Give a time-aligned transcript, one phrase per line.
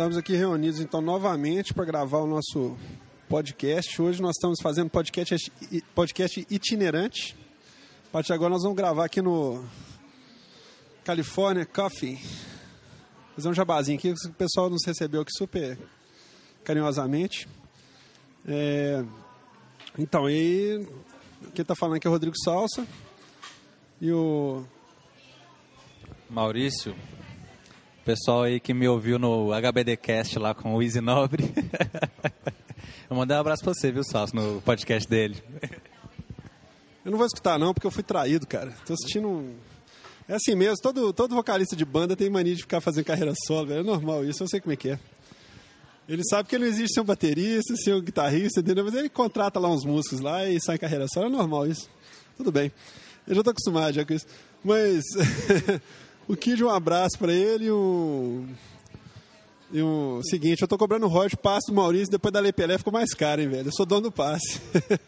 [0.00, 2.74] Estamos aqui reunidos então novamente para gravar o nosso
[3.28, 4.00] podcast.
[4.00, 5.52] Hoje nós estamos fazendo podcast,
[5.94, 7.36] podcast itinerante.
[8.08, 9.62] A partir de agora nós vamos gravar aqui no
[11.04, 12.18] California Coffee.
[13.34, 15.78] Fazer um jabazinho aqui, o pessoal nos recebeu aqui super
[16.64, 17.46] carinhosamente.
[18.48, 19.04] É,
[19.98, 20.82] então, e
[21.54, 22.86] quem está falando aqui é o Rodrigo Salsa
[24.00, 24.64] e o
[26.30, 26.96] Maurício,
[28.10, 31.44] pessoal aí que me ouviu no HBDcast lá com o Easy Nobre.
[33.08, 35.40] eu mandei um abraço pra você, viu, Salso, no podcast dele.
[37.04, 38.74] Eu não vou escutar não, porque eu fui traído, cara.
[38.84, 39.54] Tô assistindo um...
[40.26, 43.68] É assim mesmo, todo, todo vocalista de banda tem mania de ficar fazendo carreira solo,
[43.68, 43.80] velho.
[43.80, 44.98] É normal isso, eu sei como é que é.
[46.08, 48.84] Ele sabe que ele não existe ser um baterista, ser um guitarrista, entendeu?
[48.84, 51.88] Mas ele contrata lá uns músicos lá e sai em carreira solo, é normal isso.
[52.36, 52.72] Tudo bem.
[53.24, 54.26] Eu já tô acostumado já com isso.
[54.64, 55.04] Mas
[56.30, 58.46] o Kid, um abraço para ele e um...
[59.72, 62.92] E um seguinte, eu tô cobrando royalties, passo do Maurício, depois da Lei Pelé ficou
[62.92, 63.68] mais caro, hein, velho?
[63.68, 64.60] Eu sou dono do passe.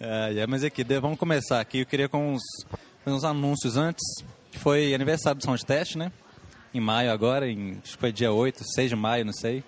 [0.00, 1.80] é, é, mas aqui, vamos começar aqui.
[1.80, 2.42] Eu queria com uns,
[3.06, 4.02] uns anúncios antes.
[4.54, 6.10] Foi aniversário do Sound Test, né?
[6.74, 9.62] Em maio agora, em, acho que foi dia 8, 6 de maio, não sei.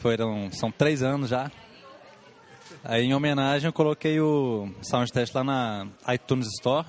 [0.00, 1.50] Foram, são três anos já.
[2.82, 6.86] Aí, em homenagem, eu coloquei o Sound Test lá na iTunes Store.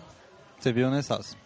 [0.58, 1.45] Você viu, né, Salso?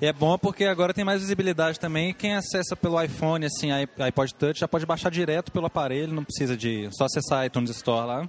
[0.00, 2.12] E é bom porque agora tem mais visibilidade também.
[2.12, 6.54] Quem acessa pelo iPhone, assim, iPod Touch, já pode baixar direto pelo aparelho, não precisa
[6.54, 8.28] de só acessar iTunes Store lá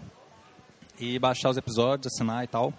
[0.98, 2.74] e baixar os episódios, assinar e tal.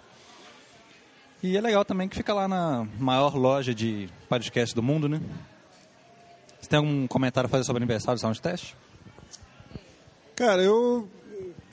[1.43, 5.21] E é legal também que fica lá na maior loja de podcast do mundo, né?
[6.59, 8.73] Você tem algum comentário a fazer sobre o aniversário do Sound Test?
[10.35, 11.07] Cara, eu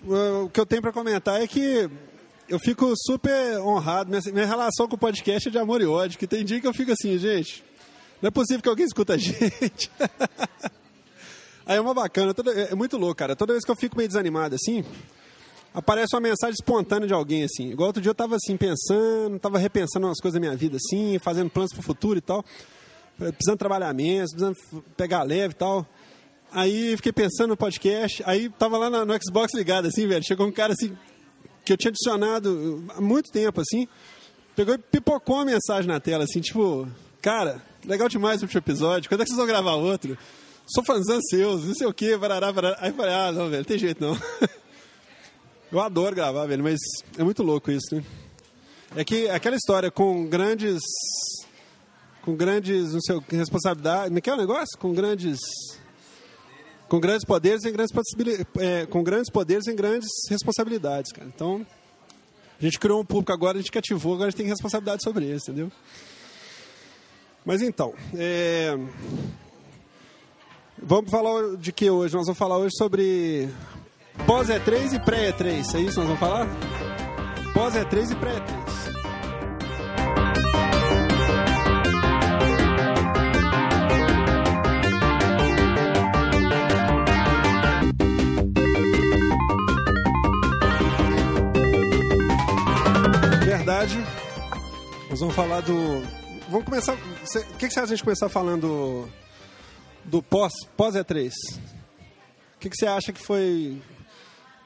[0.06, 1.90] o que eu tenho para comentar é que
[2.48, 4.10] eu fico super honrado.
[4.10, 6.18] Minha, minha, relação com o podcast é de amor e ódio.
[6.18, 7.64] Que tem dia que eu fico assim, gente,
[8.20, 9.90] não é possível que alguém escuta a gente.
[11.66, 13.34] Aí é uma bacana, toda, é, é muito louco, cara.
[13.34, 14.84] Toda vez que eu fico meio desanimado assim,
[15.74, 17.70] aparece uma mensagem espontânea de alguém, assim.
[17.70, 21.18] Igual outro dia eu tava assim, pensando, tava repensando umas coisas da minha vida, assim,
[21.18, 22.44] fazendo planos pro futuro e tal.
[23.18, 24.56] Precisando trabalhar menos, precisando
[24.96, 25.86] pegar leve e tal.
[26.52, 30.24] Aí fiquei pensando no podcast, aí tava lá no, no Xbox ligado, assim, velho.
[30.24, 30.96] Chegou um cara assim,
[31.66, 33.88] que eu tinha adicionado há muito tempo, assim,
[34.54, 36.88] pegou e pipocou a mensagem na tela, assim, tipo,
[37.20, 40.16] cara, legal demais o último episódio, quando é que vocês vão gravar outro?
[40.68, 42.76] Sou fãzão seus, não sei o que, barará, barará.
[42.80, 44.16] Aí eu falei, ah, não, velho, tem jeito não.
[45.70, 46.78] eu adoro gravar, velho, mas
[47.18, 48.04] é muito louco isso, né?
[48.94, 50.80] É que aquela história com grandes.
[52.22, 54.10] Com grandes, não sei, responsabilidades.
[54.10, 54.78] Não é que é o negócio?
[54.78, 55.38] Com grandes
[56.88, 57.92] com grandes poderes e grandes
[58.58, 61.28] é, com grandes poderes e grandes responsabilidades, cara.
[61.34, 61.66] Então,
[62.60, 65.24] a gente criou um público agora, a gente cativou, agora a gente tem responsabilidade sobre
[65.24, 65.70] eles, entendeu?
[67.44, 68.76] Mas então, é...
[70.82, 72.14] vamos falar de que hoje?
[72.14, 73.48] Nós vamos falar hoje sobre
[74.26, 76.46] pós-E3 e pré-E3, é isso nós vamos falar?
[77.52, 78.85] Pós-E3 e pré-E3.
[95.16, 96.02] Nós vamos falar do.
[96.50, 96.92] Vamos começar.
[96.92, 99.08] O que, que você acha de a gente começar falando
[100.04, 101.30] do pós, pós E3?
[102.54, 103.80] O que, que você acha que foi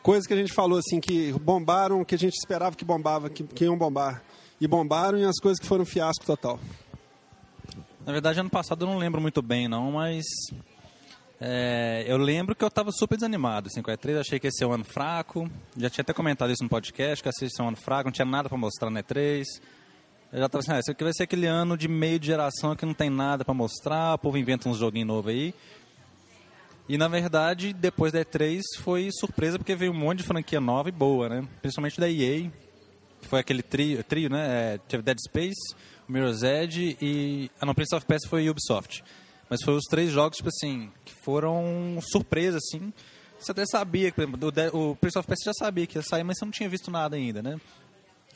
[0.02, 3.44] coisa que a gente falou assim, que bombaram, que a gente esperava que bombava, que,
[3.44, 4.24] que iam bombar.
[4.60, 6.58] E bombaram e as coisas que foram fiasco total.
[8.04, 10.24] Na verdade, ano passado eu não lembro muito bem, não, mas
[11.40, 14.50] é, eu lembro que eu estava super desanimado assim, com a E3, achei que ia
[14.50, 15.48] ser um ano fraco.
[15.76, 18.26] Já tinha até comentado isso no podcast, que ia ser um ano fraco, não tinha
[18.26, 19.44] nada para mostrar na E3.
[20.32, 22.76] Eu já estava assim, ah, esse aqui vai ser aquele ano de meio de geração
[22.76, 25.52] que não tem nada para mostrar, o povo inventa uns joguinhos novos aí.
[26.88, 30.88] E na verdade, depois da E3 foi surpresa porque veio um monte de franquia nova
[30.88, 31.48] e boa, né?
[31.60, 32.48] Principalmente da EA,
[33.20, 34.74] que foi aquele trio, trio né?
[34.74, 35.74] É, teve Dead Space,
[36.08, 37.50] Mirror's Edge e...
[37.60, 39.02] Ah não, Prince of Persia foi Ubisoft.
[39.48, 42.92] Mas foram os três jogos, tipo assim, que foram surpresa, assim.
[43.36, 46.22] Você até sabia, por exemplo, o, o Prince of Persia já sabia que ia sair,
[46.22, 47.60] mas você não tinha visto nada ainda, né?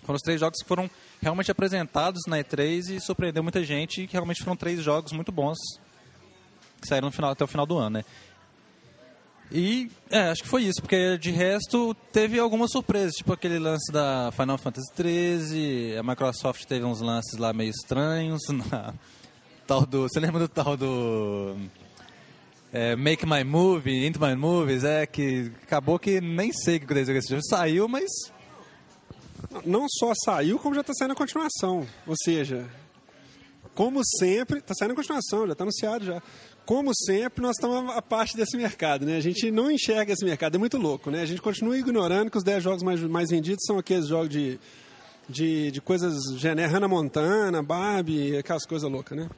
[0.02, 4.06] Foram os três jogos que foram realmente apresentados na E3 e surpreendeu muita gente, e
[4.06, 5.58] que realmente foram três jogos muito bons
[6.80, 8.04] que saíram final, até o final do ano, né?
[9.50, 13.92] E é, acho que foi isso, porque de resto teve algumas surpresas, tipo aquele lance
[13.92, 18.94] da Final Fantasy XIII, a Microsoft teve uns lances lá meio estranhos na,
[19.66, 20.02] tal do.
[20.02, 21.56] Você lembra do tal do.
[22.72, 26.86] É, Make My Movie, Into My Movies, é que acabou que nem sei o que
[26.86, 27.42] aconteceu com esse jogo.
[27.44, 28.10] Saiu, mas.
[29.64, 31.86] Não só saiu, como já está saindo a continuação.
[32.06, 32.68] Ou seja,
[33.74, 36.22] como sempre, está saindo a continuação, já está anunciado já.
[36.64, 39.16] Como sempre, nós estamos a parte desse mercado, né?
[39.16, 41.20] A gente não enxerga esse mercado, é muito louco, né?
[41.20, 44.58] A gente continua ignorando que os 10 jogos mais, mais vendidos são aqueles jogos de,
[45.28, 49.28] de, de coisas genéricas, Hannah Montana, Barbie, aquelas coisas loucas, né?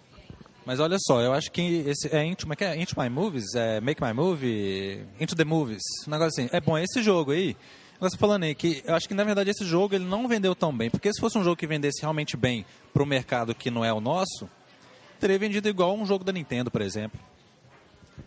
[0.66, 3.80] Mas olha só, eu acho que esse é Into, é, é Into My Movies, é
[3.80, 6.48] Make My Movie, Into the Movies, um negócio assim.
[6.52, 7.56] É bom, esse jogo aí,
[7.98, 10.76] você falando aí que eu acho que na verdade esse jogo ele não vendeu tão
[10.76, 13.84] bem, porque se fosse um jogo que vendesse realmente bem para o mercado que não
[13.84, 14.48] é o nosso,
[15.18, 17.18] teria vendido igual um jogo da Nintendo, por exemplo.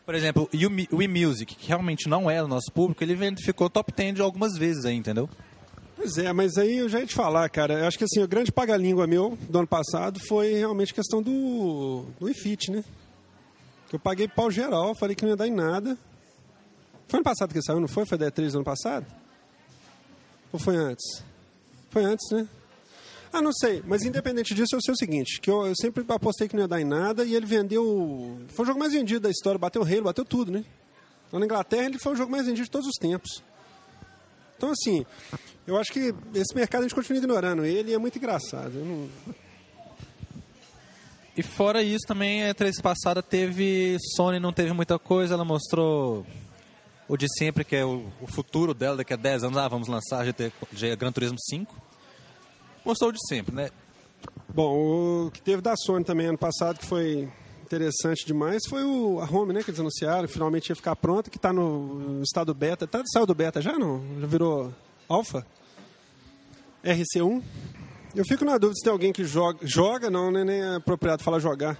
[0.05, 3.91] Por exemplo, o Wii Music, que realmente não é o nosso público, ele ficou top
[3.91, 5.29] 10 de algumas vezes aí, entendeu?
[5.95, 7.79] Pois é, mas aí eu já ia te falar, cara.
[7.79, 12.05] Eu acho que assim, o grande paga-língua meu do ano passado foi realmente questão do,
[12.19, 12.83] do IFIT, né?
[13.89, 15.97] Que eu paguei pau geral, falei que não ia dar em nada.
[17.07, 18.05] Foi ano passado que saiu, não foi?
[18.05, 19.05] Foi da E3 do ano passado?
[20.51, 21.23] Ou foi antes?
[21.89, 22.47] Foi antes, né?
[23.31, 26.47] Ah, não sei, mas independente disso, eu sei o seguinte, que eu, eu, sempre apostei
[26.47, 28.39] que não ia dar em nada e ele vendeu...
[28.49, 30.65] Foi o jogo mais vendido da história, bateu o Halo, bateu tudo, né?
[31.31, 33.43] Na Inglaterra ele foi o jogo mais vendido de todos os tempos.
[34.57, 35.05] Então, assim,
[35.67, 38.73] eu acho que esse mercado a gente continua ignorando ele é muito engraçado.
[38.73, 39.07] Não...
[41.37, 43.97] E fora isso também, a E3 passada teve.
[44.15, 46.25] Sony não teve muita coisa, ela mostrou
[47.09, 49.87] o de sempre, que é o, o futuro dela, daqui a 10 anos, ah, vamos
[49.87, 51.75] lançar GT, G, Gran Turismo 5.
[52.85, 53.71] Mostrou o de sempre, né?
[54.47, 57.27] Bom, o que teve da Sony também ano passado, que foi
[57.63, 61.37] interessante demais foi o, a Home, né, que eles anunciaram, finalmente ia ficar pronta, que
[61.37, 62.85] está no estado beta.
[62.85, 64.01] Tá, saiu do beta já, não?
[64.19, 64.73] Já virou
[65.07, 65.45] alfa?
[66.83, 67.43] RC1?
[68.15, 71.23] Eu fico na dúvida se tem alguém que joga, joga não, né, nem é apropriado
[71.23, 71.77] falar jogar.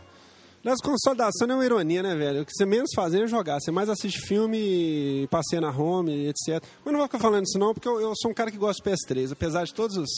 [0.61, 2.41] Aliás, consolidação é uma ironia, né, velho?
[2.41, 3.61] O que você menos fazer é jogar.
[3.61, 6.61] Você mais assiste filme, passeia na home, etc.
[6.83, 8.83] Mas não vou ficar falando isso não, porque eu, eu sou um cara que gosta
[8.83, 10.09] do PS3, apesar de todos os...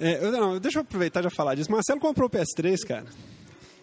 [0.00, 1.70] É, eu, não, deixa eu aproveitar de falar disso.
[1.70, 3.06] Marcelo comprou o PS3, cara.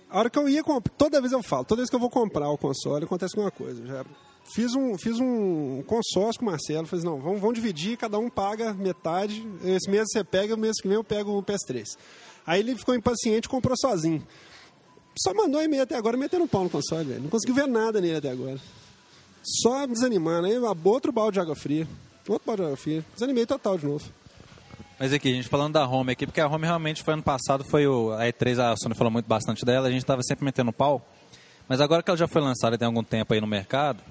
[0.09, 2.09] A hora que eu ia comprar, toda vez eu falo, toda vez que eu vou
[2.09, 3.85] comprar o console, acontece uma coisa.
[3.85, 4.05] Já
[4.53, 8.29] fiz um, fiz um consórcio com o Marcelo, falei, não, vamos, vamos dividir, cada um
[8.29, 9.47] paga metade.
[9.63, 11.85] Esse mês você pega, o mês que vem eu pego o PS3.
[12.45, 14.21] Aí ele ficou impaciente e comprou sozinho.
[15.19, 17.21] Só mandou e-mail até agora, metendo um pau no console, velho.
[17.21, 18.57] Não conseguiu ver nada nele até agora.
[19.43, 20.47] Só desanimando.
[20.47, 21.87] Aí outro balde de água fria.
[22.27, 23.05] Outro balde de água fria.
[23.13, 24.05] Desanimei total de novo.
[24.99, 27.63] Mas aqui, a gente falando da Home aqui, porque a Home realmente foi ano passado,
[27.63, 30.71] foi o, a E3, a Sony falou muito bastante dela, a gente estava sempre metendo
[30.71, 31.03] pau.
[31.67, 34.03] Mas agora que ela já foi lançada tem algum tempo aí no mercado,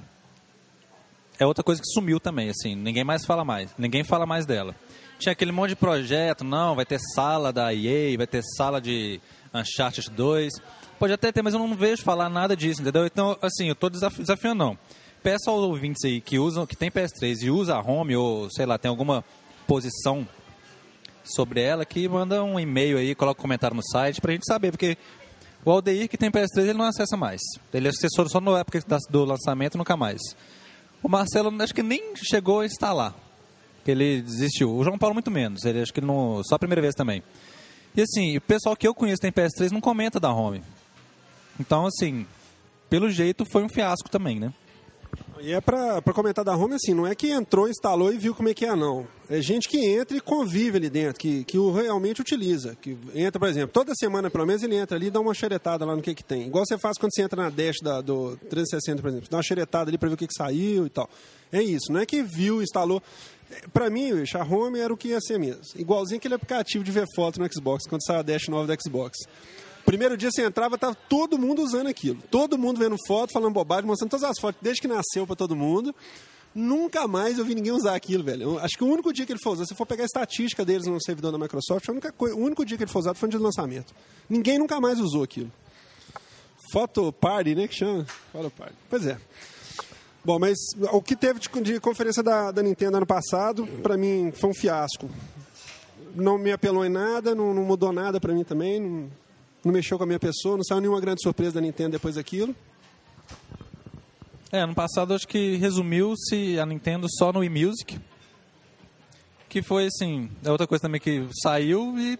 [1.38, 4.74] é outra coisa que sumiu também, assim, ninguém mais fala mais, ninguém fala mais dela.
[5.18, 9.20] Tinha aquele monte de projeto, não, vai ter sala da EA, vai ter sala de
[9.54, 10.52] Uncharted 2.
[10.98, 13.06] Pode até ter, mas eu não vejo falar nada disso, entendeu?
[13.06, 14.78] Então, assim, eu estou desafiando não.
[15.22, 18.64] Peço aos ouvintes aí que usam, que tem PS3 e usa a Home ou, sei
[18.66, 19.24] lá, tem alguma
[19.66, 20.26] posição
[21.24, 24.70] sobre ela, que manda um e-mail aí, coloca um comentário no site pra gente saber,
[24.70, 24.96] porque
[25.64, 27.40] o Aldeir que tem PS3 ele não acessa mais.
[27.72, 30.20] Ele acessou só na época do lançamento nunca mais.
[31.02, 33.14] O Marcelo acho que nem chegou a instalar.
[33.84, 34.74] Que ele desistiu.
[34.74, 35.64] O João Paulo muito menos.
[35.64, 37.22] Ele acho que não, só a primeira vez também.
[37.96, 40.62] E assim, o pessoal que eu conheço tem PS3 não comenta da Home.
[41.58, 42.26] Então assim,
[42.88, 44.52] pelo jeito foi um fiasco também, né?
[45.42, 48.50] E é para comentar da home assim, não é que entrou, instalou e viu como
[48.50, 49.06] é que é, não.
[49.28, 52.76] É gente que entra e convive ali dentro, que, que o realmente utiliza.
[52.76, 55.86] Que entra, por exemplo, toda semana pelo menos ele entra ali e dá uma xeretada
[55.86, 56.46] lá no que, que tem.
[56.46, 59.28] Igual você faz quando você entra na dash da, do 360, por exemplo.
[59.30, 61.08] Dá uma xeretada ali para ver o que, que saiu e tal.
[61.50, 63.02] É isso, não é que viu, instalou.
[63.72, 65.62] Para mim, a home era o que ia ser mesmo.
[65.76, 69.18] Igualzinho aquele aplicativo de ver foto no Xbox, quando saiu a dash nova do Xbox.
[69.84, 72.22] Primeiro dia você entrava, tava todo mundo usando aquilo.
[72.30, 75.56] Todo mundo vendo foto, falando bobagem, mostrando todas as fotos desde que nasceu para todo
[75.56, 75.94] mundo.
[76.54, 78.58] Nunca mais eu vi ninguém usar aquilo, velho.
[78.58, 80.86] Acho que o único dia que ele foi usado, se for pegar a estatística deles
[80.86, 83.38] no servidor da Microsoft, coisa, o único dia que ele foi usado foi no dia
[83.38, 83.94] do lançamento.
[84.28, 85.50] Ninguém nunca mais usou aquilo.
[86.72, 88.04] Foto Party, né, que chama?
[88.32, 88.74] Foto Party.
[88.88, 89.18] Pois é.
[90.22, 90.58] Bom, mas
[90.92, 94.54] o que teve de, de conferência da, da, Nintendo ano passado, para mim, foi um
[94.54, 95.08] fiasco.
[96.14, 98.80] Não me apelou em nada, não, não mudou nada para mim também.
[98.80, 99.10] Não,
[99.64, 102.54] não mexeu com a minha pessoa, não saiu nenhuma grande surpresa da Nintendo depois daquilo.
[104.52, 108.00] É, ano passado acho que resumiu-se a Nintendo só no eMusic,
[109.48, 112.18] que foi assim, é outra coisa também que saiu e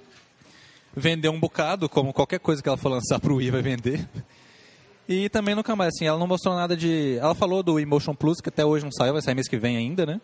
[0.95, 4.09] vendeu um bocado, como qualquer coisa que ela for lançar para o Wii vai vender.
[5.11, 7.19] E também nunca mais, assim, ela não mostrou nada de...
[7.19, 9.77] Ela falou do Emotion Plus, que até hoje não saiu, vai sair mês que vem
[9.77, 10.21] ainda, né?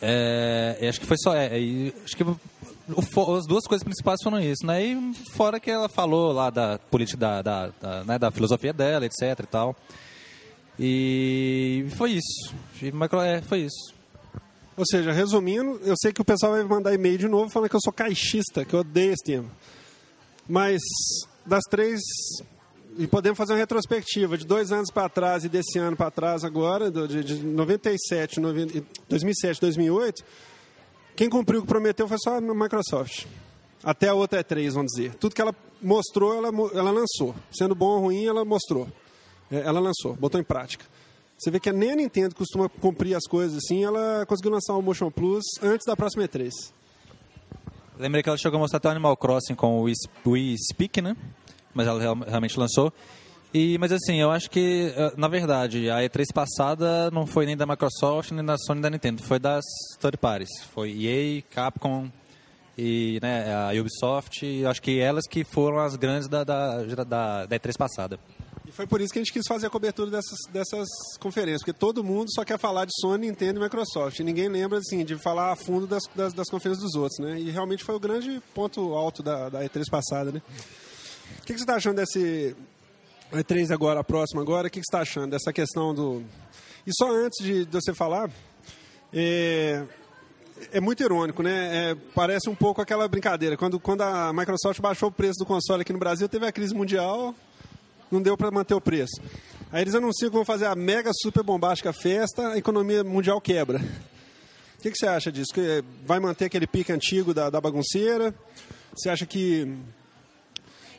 [0.00, 1.32] É, acho que foi só...
[1.32, 1.46] É,
[2.04, 4.84] acho que as duas coisas principais foram isso, né?
[4.84, 9.06] E fora que ela falou lá da política, da, da, da, né, da filosofia dela,
[9.06, 9.76] etc e tal.
[10.76, 12.52] E foi isso.
[13.24, 13.94] É, foi isso.
[14.76, 17.76] Ou seja, resumindo, eu sei que o pessoal vai mandar e-mail de novo falando que
[17.76, 19.48] eu sou caixista, que eu odeio esse termo.
[20.48, 20.80] Mas
[21.46, 22.00] das três,
[22.98, 26.44] e podemos fazer uma retrospectiva de dois anos para trás e desse ano para trás
[26.44, 30.24] agora, de, de 97, 90, 2007, 2008,
[31.16, 33.26] quem cumpriu o que prometeu foi só a Microsoft.
[33.82, 35.14] Até a outra E3, vamos dizer.
[35.14, 37.34] Tudo que ela mostrou, ela, ela lançou.
[37.50, 38.86] Sendo bom ou ruim, ela mostrou.
[39.50, 40.84] É, ela lançou, botou em prática.
[41.36, 44.82] Você vê que nem a Nintendo costuma cumprir as coisas assim, ela conseguiu lançar o
[44.82, 46.50] Motion Plus antes da próxima E3.
[47.98, 49.88] Lembrei que ela chegou a mostrar até o Animal Crossing com o
[50.26, 51.16] Wii Speak, né?
[51.74, 52.92] Mas ela realmente lançou.
[53.54, 57.54] E, mas assim, eu acho que, eh, na verdade, a E3 passada não foi nem
[57.54, 59.22] da Microsoft, nem da Sony, nem da Nintendo.
[59.22, 59.64] Foi das
[60.00, 60.48] third parties.
[60.72, 62.08] Foi EA, Capcom
[62.78, 64.46] e né, a Ubisoft.
[64.46, 68.18] E acho que elas que foram as grandes da, da, da, da E3 passada.
[68.66, 70.88] E foi por isso que a gente quis fazer a cobertura dessas, dessas
[71.20, 74.18] conferências, porque todo mundo só quer falar de Sony, Nintendo e Microsoft.
[74.18, 77.18] E ninguém lembra assim, de falar a fundo das, das, das conferências dos outros.
[77.18, 77.38] Né?
[77.38, 80.32] E realmente foi o grande ponto alto da, da E3 passada.
[80.32, 80.40] Né?
[81.40, 82.56] O que, que você está achando desse,
[83.32, 86.22] E3 agora, a próxima agora, o que, que você está achando dessa questão do.
[86.86, 88.30] E só antes de, de você falar,
[89.12, 89.84] é,
[90.70, 91.90] é muito irônico, né?
[91.90, 93.56] É, parece um pouco aquela brincadeira.
[93.56, 96.74] Quando, quando a Microsoft baixou o preço do console aqui no Brasil, teve a crise
[96.74, 97.34] mundial,
[98.10, 99.20] não deu para manter o preço.
[99.70, 103.78] Aí eles anunciam que vão fazer a mega super bombástica festa, a economia mundial quebra.
[104.78, 105.54] O que, que você acha disso?
[105.54, 108.34] Que vai manter aquele pique antigo da, da bagunceira?
[108.94, 109.78] Você acha que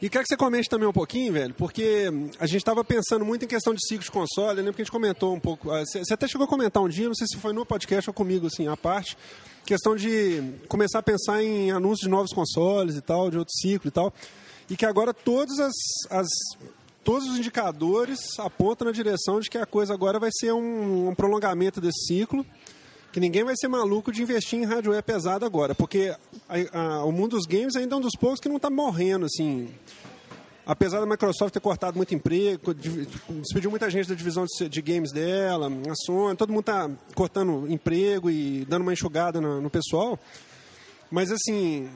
[0.03, 3.45] e quero que você comente também um pouquinho, velho, porque a gente estava pensando muito
[3.45, 4.69] em questão de ciclo de console, né?
[4.69, 5.71] Porque a gente comentou um pouco.
[5.71, 8.13] Ah, você até chegou a comentar um dia, não sei se foi no podcast ou
[8.13, 9.17] comigo, assim, a parte,
[9.65, 13.87] questão de começar a pensar em anúncios de novos consoles e tal, de outro ciclo
[13.87, 14.13] e tal.
[14.69, 15.73] E que agora todas as,
[16.09, 16.27] as
[17.01, 21.15] todos os indicadores apontam na direção de que a coisa agora vai ser um, um
[21.15, 22.45] prolongamento desse ciclo,
[23.13, 26.15] que ninguém vai ser maluco de investir em hardware pesado agora, porque
[26.49, 29.25] a, a, o mundo dos games ainda é um dos poucos que não está morrendo,
[29.25, 29.69] assim.
[30.65, 35.11] Apesar da Microsoft ter cortado muito emprego, despediu muita gente da divisão de, de games
[35.11, 40.17] dela, a Sony, todo mundo está cortando emprego e dando uma enxugada no, no pessoal.
[41.11, 41.87] Mas, assim,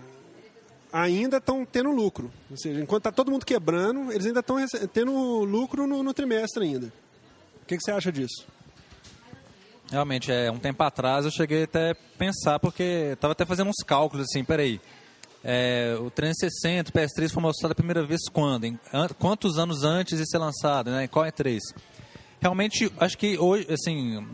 [0.92, 2.32] ainda estão tendo lucro.
[2.52, 4.58] Ou seja, enquanto está todo mundo quebrando, eles ainda estão
[4.94, 5.12] tendo
[5.46, 6.88] lucro no, no, trimestre ainda.
[7.64, 8.46] O que, que, você acha disso?
[9.90, 13.84] Realmente, é, um tempo atrás eu cheguei até a pensar, porque estava até fazendo uns
[13.86, 14.82] cálculos assim, peraí,
[15.44, 18.66] é, o 360, o PS3 foi mostrado a primeira vez quando?
[18.66, 20.92] Em, an, quantos anos antes de ser lançado?
[20.92, 21.08] Né?
[21.08, 21.62] Qual é 3?
[22.42, 24.28] Realmente, acho que hoje, assim,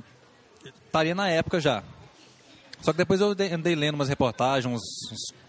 [0.85, 1.83] estaria na época já.
[2.81, 4.81] Só que depois eu andei lendo umas reportagens, uns,
[5.11, 5.43] uns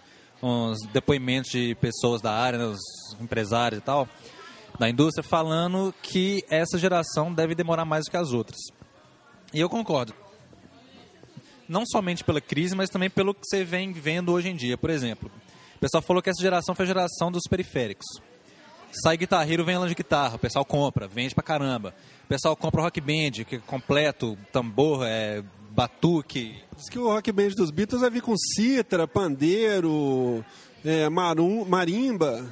[0.44, 2.80] uns depoimentos de pessoas da área, né, os
[3.18, 4.06] empresários e tal,
[4.78, 8.60] da indústria, falando que essa geração deve demorar mais do que as outras.
[9.54, 10.12] E eu concordo.
[11.68, 14.76] Não somente pela crise, mas também pelo que você vem vendo hoje em dia.
[14.76, 15.30] Por exemplo,
[15.76, 18.04] o pessoal falou que essa geração foi a geração dos periféricos.
[19.02, 21.94] Sai guitarreiro, vem lá de guitarra, o pessoal compra, vende pra caramba.
[22.24, 26.60] O pessoal compra o rock band, que é completo, tambor, é, batuque.
[26.76, 30.44] Diz que o rock band dos Beatles vai vir com cítara, pandeiro,
[30.84, 32.44] é, marum, marimba.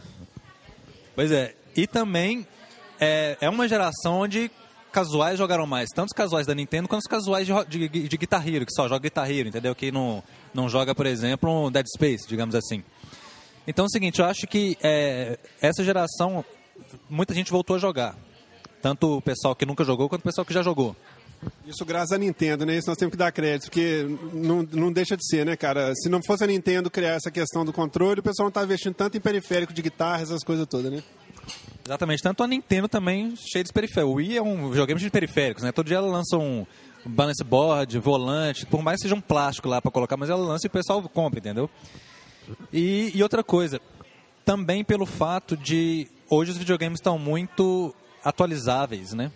[1.17, 1.55] Pois é.
[1.77, 2.47] E também
[3.01, 4.51] é, é uma geração onde
[4.93, 5.89] casuais jogaram mais.
[5.91, 8.89] Tanto os casuais da Nintendo quanto os casuais de, de, de, Guitar Hero, que só
[8.89, 9.75] joga Guitar Hero, entendeu?
[9.75, 10.23] Que não,
[10.55, 12.85] não joga, por exemplo, um Dead Space, digamos assim.
[13.67, 16.45] Então é o seguinte, eu acho que é, essa geração,
[17.09, 18.17] muita gente voltou a jogar.
[18.81, 20.95] Tanto o pessoal que nunca jogou, quanto o pessoal que já jogou.
[21.67, 22.77] Isso graças à Nintendo, né?
[22.77, 25.93] Isso nós temos que dar crédito, porque não, não deixa de ser, né, cara?
[25.95, 28.95] Se não fosse a Nintendo criar essa questão do controle, o pessoal não tá investindo
[28.95, 31.03] tanto em periférico de guitarra, essas coisas todas, né?
[31.85, 32.23] Exatamente.
[32.23, 34.13] Tanto a Nintendo também cheia de periféricos.
[34.13, 35.73] O Wii é um videogame de periféricos, né?
[35.73, 36.65] Todo dia ela lança um
[37.05, 40.67] balance board, volante, por mais que seja um plástico lá para colocar, mas ela lança
[40.67, 41.69] e o pessoal compra, entendeu?
[42.73, 43.81] E, e outra coisa,
[44.45, 49.33] também pelo fato de hoje os videogames estão muito atualizáveis, né?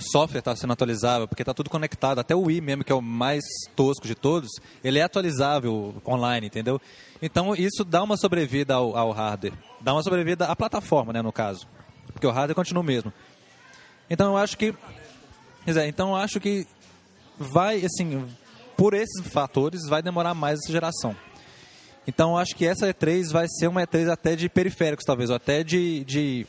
[0.00, 2.18] Software está sendo atualizável, porque está tudo conectado.
[2.18, 3.42] Até o Wii mesmo, que é o mais
[3.76, 4.50] tosco de todos,
[4.82, 6.80] ele é atualizável online, entendeu?
[7.20, 9.54] Então isso dá uma sobrevida ao, ao hardware.
[9.80, 11.66] Dá uma sobrevida à plataforma, né, no caso.
[12.12, 13.12] Porque o hardware continua o mesmo.
[14.08, 14.74] Então eu acho que.
[15.66, 16.66] É, então eu acho que
[17.38, 18.26] vai, assim,
[18.76, 21.14] por esses fatores, vai demorar mais essa geração.
[22.06, 25.36] Então eu acho que essa E3 vai ser uma E3 até de periféricos, talvez, ou
[25.36, 26.46] até de, de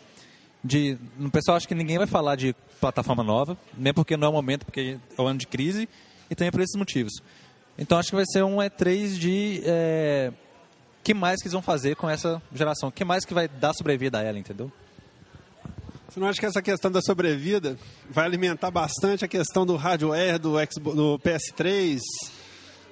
[0.63, 0.97] de.
[1.19, 4.33] O pessoal acha que ninguém vai falar de plataforma nova, nem porque não é o
[4.33, 5.87] momento, porque é o ano de crise,
[6.29, 7.13] e também por esses motivos.
[7.77, 9.61] Então acho que vai ser um E3 de.
[9.63, 10.33] É,
[11.03, 12.91] que mais que eles vão fazer com essa geração?
[12.91, 14.71] Que mais que vai dar sobrevida a ela, entendeu?
[16.07, 17.77] Você não acha que essa questão da sobrevida
[18.09, 21.99] vai alimentar bastante a questão do hardware do, Xbox, do PS3?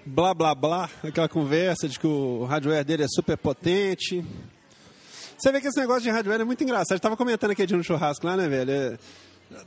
[0.05, 4.25] Blá blá blá, aquela conversa de que o hardware dele é super potente.
[5.37, 6.93] Você vê que esse negócio de hardware é muito engraçado.
[6.93, 8.97] Eu tava comentando aqui no churrasco lá, né, velho?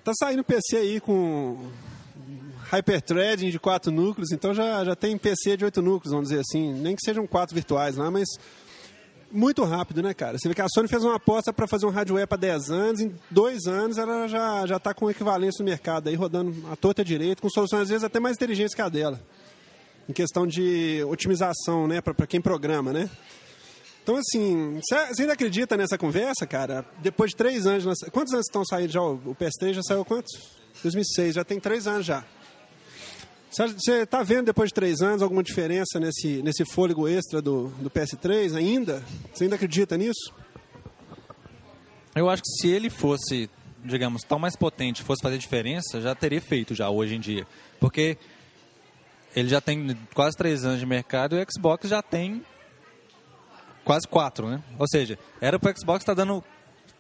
[0.04, 1.70] Tá saindo PC aí com
[2.70, 6.72] hyperthreading de quatro núcleos, então já, já tem PC de oito núcleos, vamos dizer assim.
[6.72, 8.28] Nem que sejam quatro virtuais lá, mas
[9.30, 10.38] muito rápido, né, cara?
[10.38, 13.00] Você vê que a Sony fez uma aposta para fazer um hardware para 10 anos,
[13.00, 17.04] em dois anos ela já, já tá com equivalência no mercado aí, rodando a torta
[17.04, 19.20] direito, com soluções às vezes até mais inteligentes que a dela.
[20.08, 23.08] Em questão de otimização, né, para quem programa, né?
[24.02, 26.84] Então, assim, você ainda acredita nessa conversa, cara?
[26.98, 29.00] Depois de três anos, quantos anos estão saindo já?
[29.00, 30.32] O PS3 já saiu quantos?
[30.82, 32.24] 2006, já tem três anos já.
[33.50, 37.90] Você está vendo depois de três anos alguma diferença nesse, nesse fôlego extra do, do
[37.90, 39.04] PS3 ainda?
[39.32, 40.32] Você ainda acredita nisso?
[42.16, 43.48] Eu acho que se ele fosse,
[43.84, 47.46] digamos, tão mais potente, fosse fazer diferença, já teria feito já hoje em dia.
[47.78, 48.16] Porque
[49.36, 52.42] ele já tem quase três anos de mercado e o Xbox já tem
[53.84, 54.62] quase quatro, né?
[54.78, 56.42] Ou seja, era para o Xbox tá dando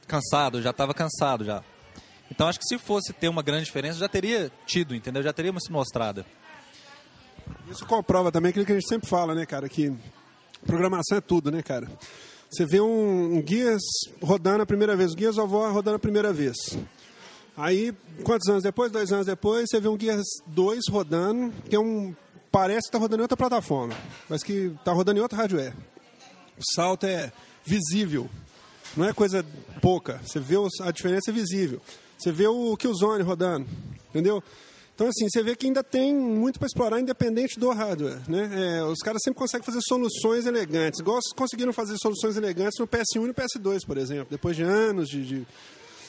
[0.06, 1.62] cansado, já estava cansado já.
[2.30, 5.22] Então acho que se fosse ter uma grande diferença, já teria tido, entendeu?
[5.22, 6.24] Já teria se mostrado.
[7.70, 9.68] Isso comprova também aquilo que a gente sempre fala, né, cara?
[9.68, 9.92] Que
[10.66, 11.88] programação é tudo, né, cara?
[12.50, 13.82] Você vê um, um Gears
[14.22, 16.56] rodando a primeira vez, o Gears of rodando a primeira vez.
[17.56, 18.90] Aí, quantos anos depois?
[18.90, 22.14] Dois anos depois, você vê um Gears 2 rodando, que é um.
[22.50, 23.94] Parece que está rodando em outra plataforma,
[24.28, 25.74] mas que está rodando em outro hardware.
[26.62, 27.32] O salto é
[27.64, 28.30] visível,
[28.96, 29.44] não é coisa
[29.80, 30.20] pouca.
[30.24, 31.80] Você vê a diferença é visível.
[32.16, 33.66] Você vê o Killzone rodando,
[34.10, 34.40] entendeu?
[34.94, 38.20] Então, assim, você vê que ainda tem muito para explorar, independente do hardware.
[38.28, 38.78] Né?
[38.78, 43.16] É, os caras sempre conseguem fazer soluções elegantes, igual conseguiram fazer soluções elegantes no PS1
[43.16, 45.46] e no PS2, por exemplo, depois de anos de, de,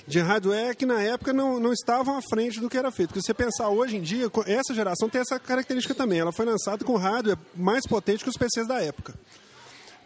[0.06, 3.10] de hardware que na época não, não estavam à frente do que era feito.
[3.10, 6.20] Porque se você pensar hoje em dia, essa geração tem essa característica também.
[6.20, 9.16] Ela foi lançada com hardware mais potente que os PCs da época.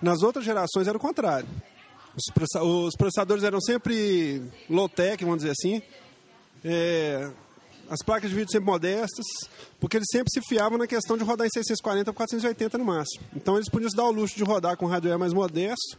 [0.02, 1.48] Nas outras gerações era o contrário.
[2.16, 5.82] Os processadores eram sempre low-tech, vamos dizer assim.
[6.64, 7.30] É,
[7.90, 9.26] as placas de vídeo sempre modestas,
[9.80, 13.24] porque eles sempre se fiavam na questão de rodar em 640 ou 480 no máximo.
[13.36, 15.98] Então eles podiam se dar o luxo de rodar com hardware mais modesto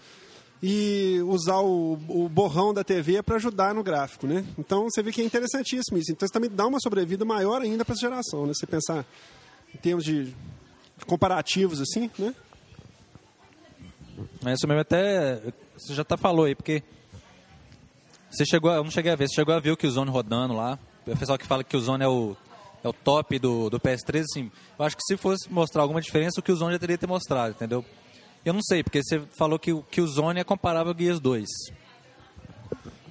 [0.62, 4.44] e usar o, o borrão da TV para ajudar no gráfico, né?
[4.58, 6.10] Então você vê que é interessantíssimo isso.
[6.10, 8.52] Então isso também dá uma sobrevida maior ainda para essa geração, né?
[8.54, 9.06] Você pensar
[9.72, 10.34] em termos de
[11.06, 12.34] comparativos assim, né?
[14.44, 15.40] É isso mesmo, até
[15.76, 16.82] você já tá falou aí, porque
[18.30, 20.78] você chegou, eu não cheguei a ver, você chegou a ver o Killzone rodando lá,
[21.06, 22.36] o pessoal que fala que o Zone é o,
[22.84, 26.40] é o top do, do PS3, assim, eu acho que se fosse mostrar alguma diferença,
[26.40, 27.84] o que o Zone já teria ter mostrado, entendeu?
[28.44, 31.46] Eu não sei, porque você falou que, o Zone é comparável ao Guias 2.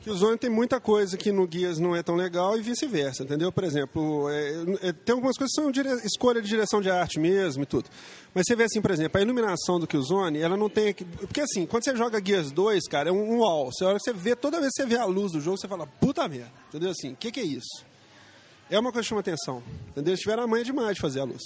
[0.07, 3.51] O Zone tem muita coisa que no Guias não é tão legal e vice-versa, entendeu?
[3.51, 5.89] Por exemplo, é, é, tem algumas coisas que são dire...
[6.05, 7.89] escolha de direção de arte mesmo e tudo.
[8.33, 10.93] Mas você vê assim, por exemplo, a iluminação do Killzone, ela não tem...
[10.93, 13.71] Porque assim, quando você joga Gears 2, cara, é um, um wall.
[13.71, 16.27] Você, você vê, toda vez que você vê a luz do jogo, você fala, puta
[16.27, 16.91] merda, entendeu?
[16.91, 17.85] Assim, o que, que é isso?
[18.69, 19.63] é uma coisa que chama atenção.
[19.89, 20.11] Entendeu?
[20.11, 21.41] Eles tiveram a manha demais de fazer a luz.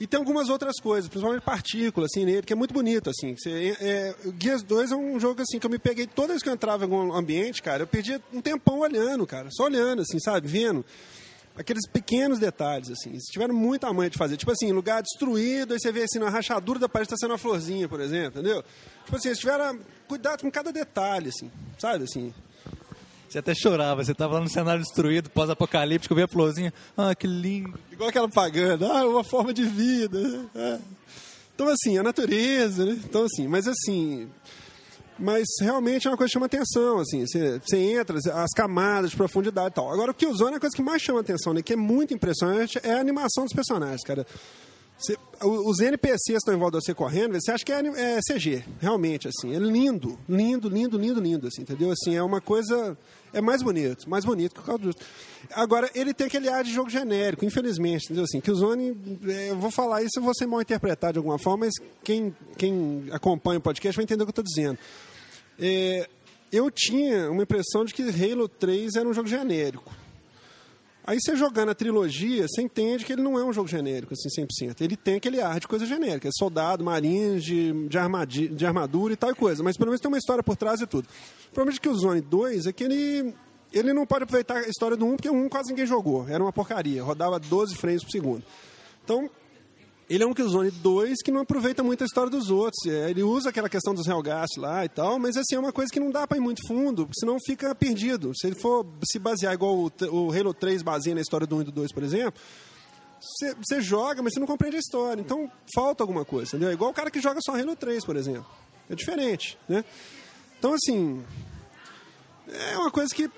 [0.00, 3.34] E tem algumas outras coisas, principalmente partículas, assim, nele, que é muito bonito, assim.
[3.36, 6.48] Você, é, Gears 2 é um jogo, assim, que eu me peguei toda vez que
[6.48, 9.48] eu entrava em algum ambiente, cara, eu perdia um tempão olhando, cara.
[9.50, 10.46] Só olhando, assim, sabe?
[10.46, 10.84] Vendo.
[11.56, 13.10] Aqueles pequenos detalhes, assim.
[13.10, 14.36] Eles tiveram muita manha de fazer.
[14.36, 17.38] Tipo assim, lugar destruído, aí você vê, assim, na rachadura da parede está sendo uma
[17.38, 18.62] florzinha, por exemplo, entendeu?
[19.04, 22.04] Tipo assim, eles tiveram cuidado com cada detalhe, assim, sabe?
[22.04, 22.32] Assim,
[23.28, 27.26] você até chorava, você estava lá no cenário destruído, pós-apocalíptico, via a florzinha, ah, que
[27.26, 27.78] lindo.
[27.92, 30.18] Igual aquela propaganda, ah, uma forma de vida.
[30.54, 30.78] É.
[31.54, 32.92] Então, assim, a natureza, né?
[33.04, 34.28] Então, assim, mas assim,
[35.18, 39.16] mas realmente é uma coisa que chama atenção, assim, você, você entra, as camadas de
[39.16, 39.92] profundidade e tal.
[39.92, 42.14] Agora, o que Killzone é a coisa que mais chama atenção, né, que é muito
[42.14, 44.24] impressionante, é a animação dos personagens, cara.
[44.96, 48.64] Você, os NPCs estão em volta de você correndo, você acha que é, é, CG,
[48.80, 49.54] realmente, assim.
[49.54, 51.90] É lindo, lindo, lindo, lindo, lindo, assim, entendeu?
[51.90, 52.96] Assim, é uma coisa...
[53.32, 55.02] É mais bonito, mais bonito que o Call of Duty.
[55.52, 58.24] Agora, ele tem aquele ar de jogo genérico, infelizmente, entendeu?
[58.24, 58.96] Assim, que o Zone...
[59.26, 62.34] É, eu vou falar isso, eu vou ser mal interpretado de alguma forma, mas quem,
[62.56, 64.78] quem acompanha o podcast vai entender o que eu estou dizendo.
[65.58, 66.08] É,
[66.52, 69.92] eu tinha uma impressão de que Halo 3 era um jogo genérico.
[71.08, 74.28] Aí você jogando a trilogia, você entende que ele não é um jogo genérico, assim,
[74.28, 74.82] 100%.
[74.82, 77.72] Ele tem aquele ar de coisa genérica, soldado, marinhos, de,
[78.28, 79.62] de, de armadura e tal coisa.
[79.62, 81.08] Mas pelo menos tem uma história por trás e tudo.
[81.50, 83.34] O problema de que o Zone 2 é que ele,
[83.72, 86.28] ele não pode aproveitar a história do 1, porque o 1 quase ninguém jogou.
[86.28, 88.44] Era uma porcaria, rodava 12 frames por segundo.
[89.02, 89.30] Então,
[90.08, 92.86] ele é um Killzone 2 que não aproveita muito a história dos outros.
[92.86, 95.92] É, ele usa aquela questão dos Hellgast lá e tal, mas assim, é uma coisa
[95.92, 98.32] que não dá para ir muito fundo, senão fica perdido.
[98.34, 101.60] Se ele for se basear igual o, o Halo 3 baseia na história do 1
[101.60, 102.40] e do 2, por exemplo,
[103.60, 105.20] você joga, mas você não compreende a história.
[105.20, 106.70] Então, falta alguma coisa, entendeu?
[106.70, 108.46] É igual o cara que joga só Halo 3, por exemplo.
[108.88, 109.84] É diferente, né?
[110.58, 111.22] Então, assim,
[112.48, 113.30] é uma coisa que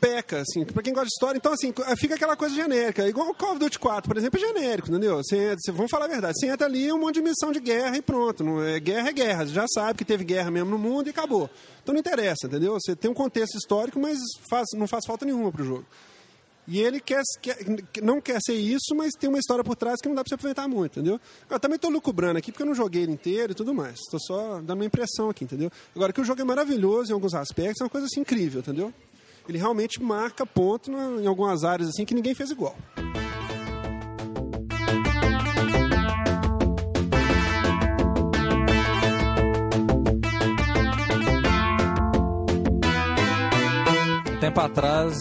[0.00, 1.38] peca, assim, pra quem gosta de história.
[1.38, 3.08] Então, assim, fica aquela coisa genérica.
[3.08, 5.16] Igual o Call of Duty 4, por exemplo, é genérico, entendeu?
[5.16, 7.96] Você, você, vamos falar a verdade, você entra ali um monte de missão de guerra
[7.96, 8.42] e pronto.
[8.42, 9.46] Não é, guerra é guerra.
[9.46, 11.48] Você já sabe que teve guerra mesmo no mundo e acabou.
[11.82, 12.74] Então não interessa, entendeu?
[12.74, 14.18] Você tem um contexto histórico, mas
[14.48, 15.86] faz, não faz falta nenhuma pro jogo.
[16.66, 17.56] E ele quer, quer,
[18.02, 20.34] não quer ser isso, mas tem uma história por trás que não dá para você
[20.36, 21.20] aproveitar muito, entendeu?
[21.50, 23.98] Eu também estou lucubrando aqui porque eu não joguei ele inteiro e tudo mais.
[23.98, 25.70] Estou só dando uma impressão aqui, entendeu?
[25.94, 28.94] Agora que o jogo é maravilhoso em alguns aspectos, é uma coisa assim incrível, entendeu?
[29.48, 32.76] Ele realmente marca ponto em algumas áreas assim que ninguém fez igual.
[44.40, 45.16] Tempo atrás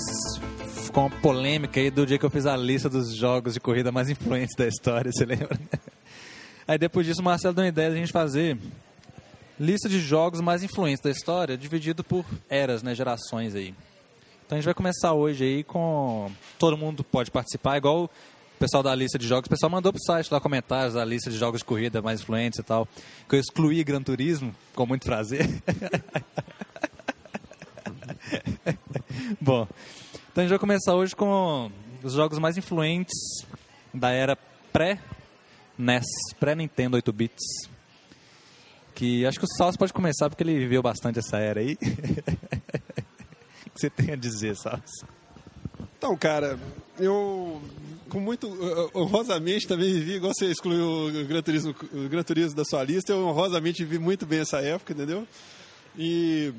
[0.86, 3.91] ficou uma polêmica aí do dia que eu fiz a lista dos jogos de corrida
[3.91, 5.60] mais influentes da história, você lembra?
[6.67, 8.57] Aí depois disso o Marcelo deu uma ideia de a gente fazer
[9.60, 13.75] lista de jogos mais influentes da história, dividido por eras, né, gerações aí.
[14.51, 18.09] Então a gente vai começar hoje aí com todo mundo pode participar, igual o
[18.59, 21.37] pessoal da lista de jogos, o pessoal mandou pro site lá comentários da lista de
[21.37, 22.85] jogos de corrida mais influentes e tal,
[23.29, 25.47] que eu excluí Gran Turismo com muito prazer.
[29.39, 29.65] Bom,
[30.33, 31.71] então a gente vai começar hoje com
[32.03, 33.45] os jogos mais influentes
[33.93, 34.37] da era
[34.73, 36.03] pré-NES,
[36.41, 37.69] pré-Nintendo 8 bits.
[38.93, 41.77] Que acho que o Salso pode começar porque ele viveu bastante essa era aí.
[43.82, 45.06] você tem a dizer, Salso?
[45.98, 46.60] Então, cara,
[47.00, 47.62] eu
[48.10, 48.48] com muito
[48.94, 53.13] honrosamente também vivi, igual você excluiu o Gran Turismo, o Gran Turismo da sua lista,
[53.13, 55.26] eu honrosamente vivi muito bem essa época, entendeu?
[55.98, 56.54] E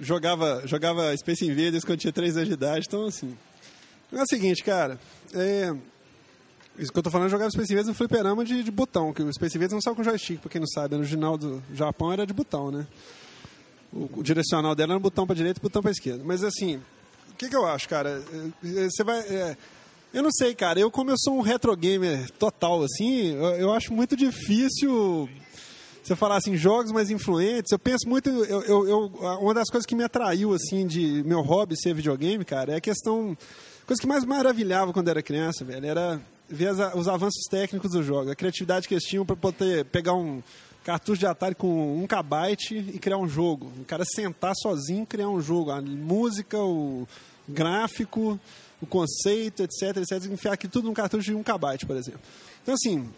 [0.00, 3.36] jogava, jogava Space Invaders quando tinha 3 anos de idade, então assim.
[4.12, 5.00] É o seguinte, cara.
[5.32, 5.74] É,
[6.78, 9.22] isso que eu tô falando, eu jogava Space Invaders no fliperama de, de botão, que
[9.22, 12.12] o Space Invaders não saiu com joystick, pra quem não sabe, no original do Japão
[12.12, 12.86] era de botão, né?
[13.94, 16.22] O, direcional dela era um botão pra direita e botão pra esquerda.
[16.24, 16.76] Mas assim,
[17.30, 18.22] o que, que eu acho, cara?
[18.64, 19.20] É, você vai.
[19.20, 19.56] É,
[20.12, 20.80] eu não sei, cara.
[20.80, 25.28] Eu, como eu sou um retro gamer total, assim, eu, eu acho muito difícil
[26.02, 28.28] você falar assim, jogos mais influentes, eu penso muito.
[28.28, 29.06] Eu, eu, eu,
[29.40, 32.80] uma das coisas que me atraiu, assim, de meu hobby ser videogame, cara, é a
[32.80, 33.36] questão.
[33.86, 38.02] Coisa que mais maravilhava quando era criança, velho, era ver as, os avanços técnicos do
[38.02, 40.42] jogo, a criatividade que eles tinham para poder pegar um
[40.84, 43.72] cartucho de Atari com um kbyte e criar um jogo.
[43.80, 45.70] O cara sentar sozinho e criar um jogo.
[45.70, 47.08] A música, o
[47.48, 48.38] gráfico,
[48.80, 50.30] o conceito, etc, etc.
[50.30, 52.20] Enfiar aqui tudo num cartucho de um kbyte, por exemplo.
[52.62, 53.08] Então, assim,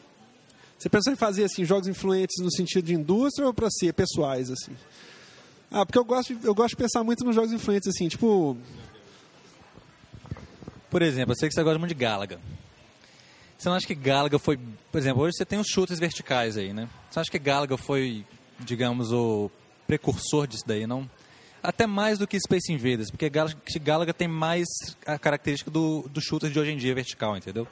[0.78, 4.50] você pensou em fazer assim jogos influentes no sentido de indústria ou para ser pessoais
[4.50, 4.72] assim?
[5.70, 8.56] Ah, porque eu gosto de, eu gosto de pensar muito nos jogos influentes assim, tipo
[10.90, 12.38] por exemplo, eu sei que você gosta muito de Galaga.
[13.58, 14.58] Você não acha que Galaga foi,
[14.92, 16.88] por exemplo, hoje você tem os chutes verticais aí, né?
[17.10, 18.24] Você acha que Galaga foi,
[18.60, 19.50] digamos, o
[19.86, 21.08] precursor disso daí, não?
[21.62, 23.30] Até mais do que Space Invaders, porque
[23.80, 24.66] Galaga tem mais
[25.06, 27.66] a característica do, do shooter de hoje em dia vertical, entendeu?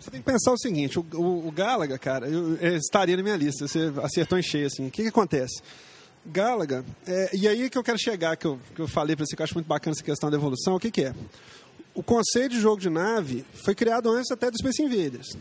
[0.00, 3.36] Você tem que pensar o seguinte, o, o, o cara, eu, eu, estaria na minha
[3.36, 4.86] lista, você acertou em cheio, assim.
[4.88, 5.62] O que, que acontece?
[6.24, 9.36] Galaga, é, e aí que eu quero chegar, que eu, que eu falei para você
[9.36, 11.14] que eu acho muito bacana essa questão da evolução, o que, que é?
[11.94, 15.36] O conceito de jogo de nave foi criado antes até do Space Invaders.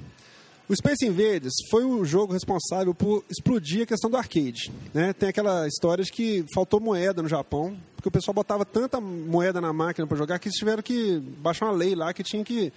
[0.68, 4.72] O Space Invaders foi o jogo responsável por explodir a questão do arcade.
[4.94, 5.12] Né?
[5.14, 9.60] Tem aquela história de que faltou moeda no Japão, porque o pessoal botava tanta moeda
[9.60, 12.72] na máquina para jogar que eles tiveram que baixar uma lei lá que tinha que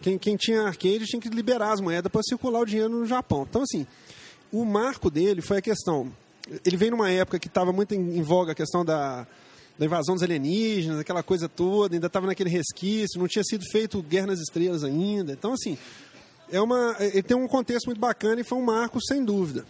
[0.00, 3.46] quem, quem tinha arcade tinha que liberar as moedas para circular o dinheiro no Japão.
[3.48, 3.86] Então, assim,
[4.52, 6.10] o marco dele foi a questão.
[6.64, 9.26] Ele veio numa época que estava muito em, em, voga a questão da,
[9.78, 14.02] da invasão dos alienígenas, aquela coisa toda, ainda estava naquele resquício, não tinha sido feito
[14.02, 15.32] Guerra nas Estrelas ainda.
[15.32, 15.78] Então, assim,
[16.50, 19.64] é uma, ele tem um contexto muito bacana e foi um marco sem dúvida.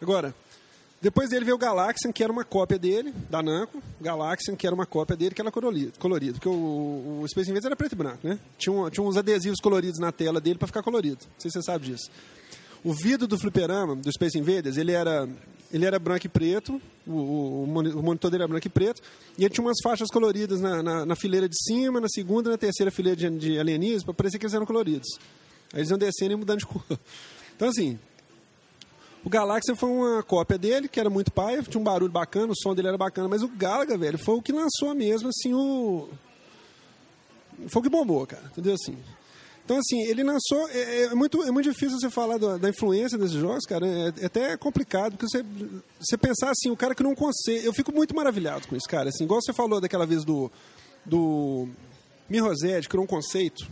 [0.00, 0.34] Agora,
[1.02, 3.82] depois dele veio o Galaxian, que era uma cópia dele, da Namco.
[4.00, 5.98] Galaxian, que era uma cópia dele, que era colorido.
[5.98, 8.38] colorido porque o, o Space Invaders era preto e branco, né?
[8.56, 11.18] Tinha, um, tinha uns adesivos coloridos na tela dele para ficar colorido.
[11.24, 12.08] Não sei se você sabe disso.
[12.84, 15.28] O vidro do fliperama, do Space Invaders, ele era,
[15.72, 16.80] ele era branco e preto.
[17.06, 19.00] O, o, o monitor dele era branco e preto.
[19.38, 22.52] E ele tinha umas faixas coloridas na, na, na fileira de cima, na segunda e
[22.52, 25.08] na terceira fileira de, de alienígenas, para parecer que eles eram coloridos.
[25.72, 26.84] Aí eles iam descendo e mudando de cor.
[27.56, 27.98] Então, assim,
[29.24, 32.56] o Galaxy foi uma cópia dele, que era muito pai, tinha um barulho bacana, o
[32.56, 36.08] som dele era bacana, mas o Galaga, velho, foi o que lançou mesmo, assim, o.
[37.68, 38.74] Foi o que bombou, cara, entendeu?
[38.74, 38.96] Assim.
[39.64, 40.68] Então, assim, ele lançou.
[40.70, 43.86] É, é, muito, é muito difícil você falar da, da influência desses jogos, cara.
[43.86, 45.44] É, é, até complicado, porque você,
[46.00, 47.64] você pensar assim, o cara que não consegue.
[47.64, 49.08] Eu fico muito maravilhado com isso, cara.
[49.08, 50.50] Assim, igual você falou daquela vez do.
[51.04, 51.68] do
[52.28, 53.68] Mirrosed, criou um conceito.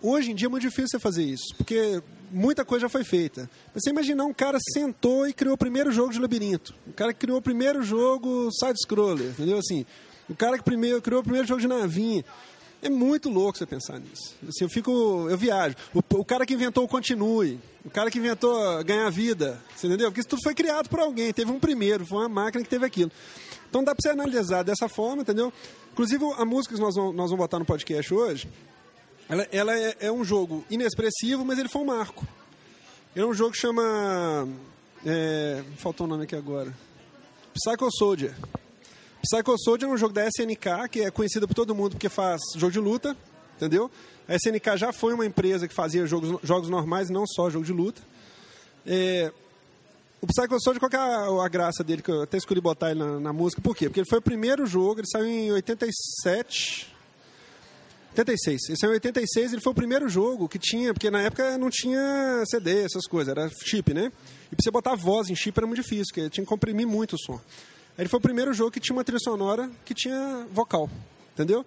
[0.00, 3.48] Hoje em dia é muito difícil você fazer isso, porque muita coisa já foi feita.
[3.72, 6.74] Você imaginar um cara sentou e criou o primeiro jogo de labirinto.
[6.88, 9.58] O cara que criou o primeiro jogo side-scroller, entendeu?
[9.58, 9.86] Assim,
[10.28, 12.24] o cara que primeiro, criou o primeiro jogo de navinha.
[12.82, 14.34] É muito louco você pensar nisso.
[14.42, 14.90] Assim, eu fico,
[15.30, 15.76] eu viajo.
[15.94, 20.08] O, o, cara que inventou o continue, o cara que inventou ganhar vida, você entendeu?
[20.08, 22.84] Porque isso tudo foi criado por alguém, teve um primeiro, foi uma máquina que teve
[22.84, 23.12] aquilo.
[23.70, 25.52] Então dá para você analisar dessa forma, entendeu?
[25.92, 28.48] Inclusive a música que nós vamos, nós vamos botar no podcast hoje,
[29.28, 32.26] ela, ela é, é, um jogo inexpressivo, mas ele foi um marco.
[33.14, 34.48] Ele é um jogo que chama,
[35.06, 36.74] é, faltou o um nome aqui agora,
[37.54, 38.34] Psycho Soldier.
[39.22, 42.40] Psycho Soldier é um jogo da SNK, que é conhecida por todo mundo porque faz
[42.56, 43.16] jogo de luta,
[43.56, 43.90] entendeu?
[44.28, 47.72] A SNK já foi uma empresa que fazia jogos, jogos normais, não só jogo de
[47.72, 48.02] luta.
[48.84, 49.32] É,
[50.20, 53.00] o Psycho Soldier, qual é a, a, graça dele, que eu até escolhi botar ele
[53.00, 53.86] na, na, música, por quê?
[53.88, 56.90] Porque ele foi o primeiro jogo, ele saiu em 87...
[58.12, 58.70] 86.
[58.70, 61.70] Esse é em 86, ele foi o primeiro jogo que tinha, porque na época não
[61.70, 64.12] tinha CD, essas coisas, era chip, né?
[64.50, 67.14] E pra você botar voz em chip era muito difícil, porque tinha que comprimir muito
[67.14, 67.40] o som.
[67.98, 70.88] Ele foi o primeiro jogo que tinha uma trilha sonora que tinha vocal,
[71.34, 71.64] entendeu?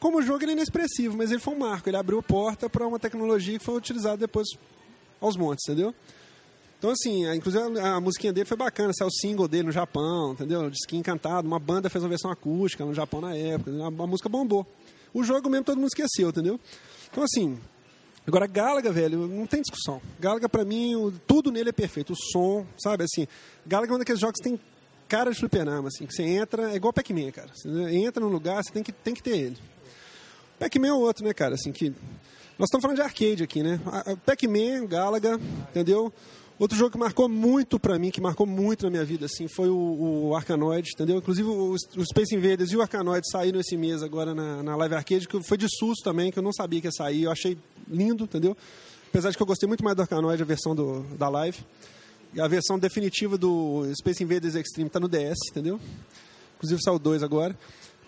[0.00, 2.86] Como jogo ele é inexpressivo, mas ele foi um marco, ele abriu a porta para
[2.86, 4.48] uma tecnologia que foi utilizada depois
[5.20, 5.94] aos montes, entendeu?
[6.78, 10.32] Então, assim, inclusive a, a musiquinha dele foi bacana, saiu o single dele no Japão,
[10.32, 10.70] entendeu?
[10.70, 14.28] Disque encantado, uma banda fez uma versão acústica no Japão na época, a, a música
[14.28, 14.66] bombou.
[15.12, 16.60] O jogo mesmo todo mundo esqueceu, entendeu?
[17.10, 17.58] Então, assim,
[18.28, 20.02] Agora, Galaga, velho, não tem discussão.
[20.20, 22.12] Galaga, para mim, tudo nele é perfeito.
[22.12, 23.26] O som, sabe, assim...
[23.66, 24.60] Galaga é um daqueles jogos que tem
[25.08, 27.48] cara de fliperama, assim, que você entra, é igual Pac-Man, cara.
[27.54, 29.58] Você entra num lugar, você tem que, tem que ter ele.
[30.58, 31.90] Pac-Man é outro, né, cara, assim, que...
[32.58, 33.80] Nós estamos falando de arcade aqui, né?
[34.26, 35.40] Pac-Man, Galaga,
[35.70, 36.12] entendeu?
[36.58, 39.68] Outro jogo que marcou muito para mim, que marcou muito na minha vida, assim, foi
[39.68, 41.18] o, o Arkanoid, entendeu?
[41.18, 44.96] Inclusive o, o, Space Invaders e o Arkanoid saíram esse mês agora na, na Live
[44.96, 47.22] Arcade, que foi de susto também, que eu não sabia que ia sair.
[47.22, 47.56] Eu achei
[47.88, 48.56] lindo, entendeu?
[49.08, 51.64] Apesar de que eu gostei muito mais do Arkanoid, a versão do, da Live.
[52.40, 55.80] A versão definitiva do Space Invaders Extreme está no DS, entendeu?
[56.56, 57.56] Inclusive saiu dois agora.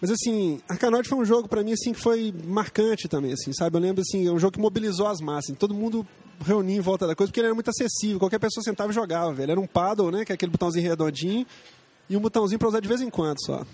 [0.01, 3.77] Mas assim, Arkanoid foi um jogo para mim assim que foi marcante também, assim, sabe?
[3.77, 5.57] Eu lembro assim, é um jogo que mobilizou as massas.
[5.59, 6.07] Todo mundo
[6.45, 8.19] reunia em volta da coisa porque ele era muito acessível.
[8.19, 9.53] Qualquer pessoa sentava e jogava, velho.
[9.53, 11.47] Era um paddle, né, que é aquele botãozinho redondinho
[12.09, 13.64] e um botãozinho para usar de vez em quando só.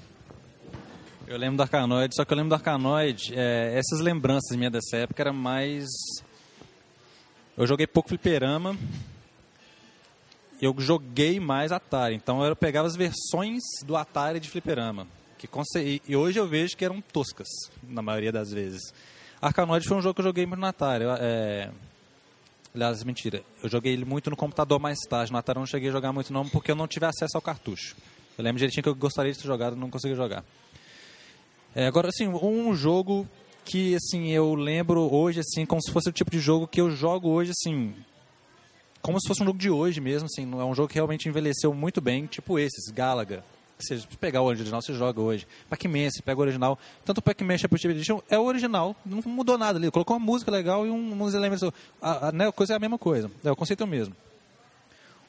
[1.27, 4.97] Eu lembro do Arkanoid, só que eu lembro do Arkanoid, é, essas lembranças minhas dessa
[4.97, 5.87] época era mais
[7.57, 8.77] eu joguei pouco fliperama,
[10.61, 12.14] eu joguei mais Atari.
[12.14, 15.07] Então eu pegava as versões do Atari de fliperama.
[15.38, 15.49] Que,
[16.09, 17.49] e hoje eu vejo que eram toscas,
[17.87, 18.92] na maioria das vezes.
[19.40, 21.05] Arkanoid foi um jogo que eu joguei muito no Atari.
[21.21, 21.71] É...
[22.75, 23.42] Aliás, mentira.
[23.62, 25.31] Eu joguei ele muito no computador mais tarde.
[25.31, 27.42] No Atari eu não cheguei a jogar muito não, porque eu não tive acesso ao
[27.42, 27.95] cartucho.
[28.37, 30.45] Eu lembro direitinho que eu gostaria de ter jogado, não consegui jogar.
[31.75, 33.29] É, agora, assim, um jogo
[33.64, 36.90] que, assim, eu lembro hoje, assim, como se fosse o tipo de jogo que eu
[36.90, 37.95] jogo hoje, assim,
[39.07, 41.73] como se fosse um jogo de hoje mesmo, assim, é um jogo que realmente envelheceu
[41.73, 43.45] muito bem, tipo esses, Galaga.
[43.79, 45.47] Se você pegar o original, você joga hoje.
[45.71, 46.77] Pac-Man, você pega o original.
[47.05, 49.92] Tanto o Pac-Man Championship Edition é o original, não mudou nada ali.
[49.92, 51.71] Colocou uma música legal e um, uns elementos.
[52.03, 54.16] A, a, né, a coisa é a mesma coisa, é o conceito é o mesmo.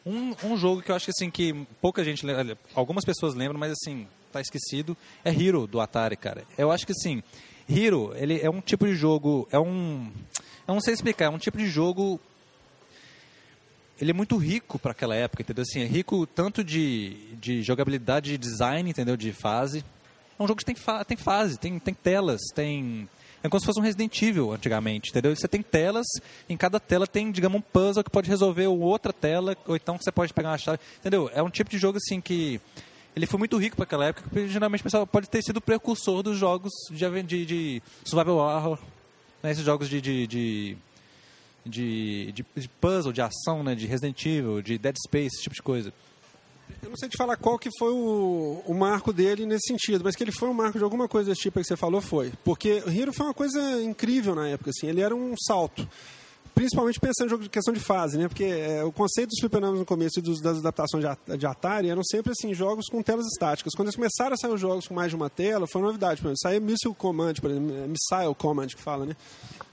[0.04, 3.60] Um, um jogo que eu acho que, assim, que pouca gente lembra, algumas pessoas lembram,
[3.60, 6.46] mas assim, tá esquecido, é Hero do Atari, cara.
[6.58, 7.22] Eu acho que, assim,
[7.70, 10.12] Hero, ele é um tipo de jogo, é um.
[10.68, 12.20] Eu não sei explicar, é um tipo de jogo
[14.00, 15.64] ele é muito rico para aquela época, entendeu?
[15.64, 19.18] Assim, é rico tanto de, de jogabilidade, de design, entendeu?
[19.18, 19.84] De fase.
[20.40, 23.10] É um jogo que tem, fa tem fase, tem, tem telas, tem...
[23.44, 25.36] É como se fosse um Resident Evil antigamente, entendeu?
[25.36, 26.06] Você tem telas,
[26.50, 30.12] em cada tela tem, digamos, um puzzle que pode resolver outra tela, ou então você
[30.12, 31.30] pode pegar uma chave, entendeu?
[31.34, 32.60] É um tipo de jogo, assim, que...
[33.16, 35.62] Ele foi muito rico para aquela época, porque geralmente o pessoal pode ter sido o
[35.62, 38.80] precursor dos jogos de, de, de survival horror,
[39.42, 39.50] né?
[39.50, 40.78] esses jogos de, de, de
[41.68, 43.76] de, de, de, puzzle, de ação, né?
[43.76, 45.94] De Resident Evil, de Dead Space, esse tipo de coisa.
[46.82, 50.16] Eu não sei te falar qual que foi o, o marco dele nesse sentido, mas
[50.16, 52.32] que ele foi um marco de alguma coisa desse tipo que você falou, foi.
[52.44, 55.88] Porque Hero foi uma coisa incrível na época, assim, ele era um salto.
[56.58, 58.28] Principalmente pensando em questão de fase, né?
[58.28, 61.88] Porque é, o conceito dos fliperamas no começo e dos, das adaptações de, de Atari
[61.88, 63.76] eram sempre assim, jogos com telas estáticas.
[63.76, 66.20] Quando eles começaram a sair os jogos com mais de uma tela, foi uma novidade.
[66.20, 69.15] Por exemplo, saiu Missile Command, por exemplo, é Missile Command que fala, né?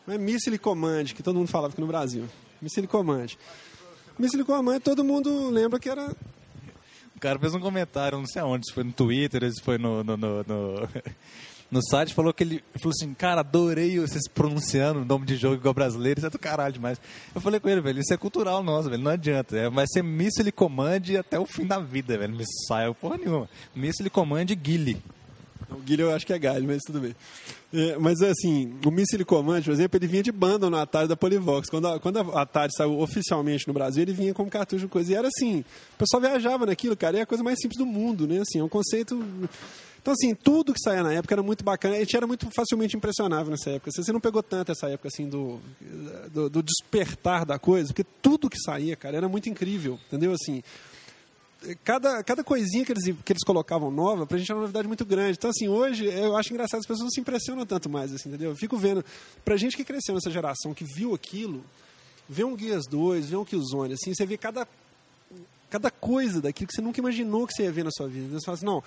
[0.06, 2.28] Não é Missile Command, que todo mundo falava aqui no Brasil.
[2.60, 3.28] Missile Command.
[4.18, 6.14] Missile Command, todo mundo lembra que era...
[7.16, 10.04] O cara fez um comentário, não sei aonde, se foi no Twitter, se foi no...
[10.04, 10.88] no, no, no...
[11.70, 15.56] no site falou que ele falou assim, cara, adorei vocês pronunciando o nome de jogo
[15.56, 17.00] igual brasileiro, isso é do caralho demais.
[17.34, 19.56] Eu falei com ele, velho, isso é cultural nosso, velho, não adianta.
[19.56, 22.32] É, vai ser Missile Command até o fim da vida, velho.
[22.32, 23.48] Missile, porra nenhuma.
[23.74, 25.02] Missile Command Guile.
[25.70, 27.14] O Guilherme eu acho que é galho, mas tudo bem.
[27.72, 31.16] É, mas assim, o Missile Command, por exemplo, ele vinha de banda no Atari da
[31.16, 31.68] Polivox.
[31.68, 35.12] Quando a, quando a Atari saiu oficialmente no Brasil, ele vinha como cartucho de coisa.
[35.12, 37.86] E era assim, o pessoal viajava naquilo, cara, e é a coisa mais simples do
[37.86, 38.40] mundo, né?
[38.40, 39.24] Assim, é um conceito.
[40.04, 41.96] Então, assim, tudo que saía na época era muito bacana.
[41.96, 43.90] A gente era muito facilmente impressionável nessa época.
[43.90, 45.58] Você não pegou tanto essa época, assim, do,
[46.30, 50.32] do, do despertar da coisa, porque tudo que saía, cara, era muito incrível, entendeu?
[50.34, 50.62] Assim,
[51.82, 55.06] cada, cada coisinha que eles, que eles colocavam nova, pra gente era uma novidade muito
[55.06, 55.38] grande.
[55.38, 58.50] Então, assim, hoje eu acho engraçado, as pessoas não se impressionam tanto mais, assim, entendeu?
[58.50, 59.02] Eu fico vendo,
[59.42, 61.64] pra gente que cresceu nessa geração, que viu aquilo,
[62.28, 64.68] vê um Guias 2, vê um Killzone, assim, você vê cada,
[65.70, 68.38] cada coisa daquilo que você nunca imaginou que você ia ver na sua vida.
[68.38, 68.84] Você fala assim, não.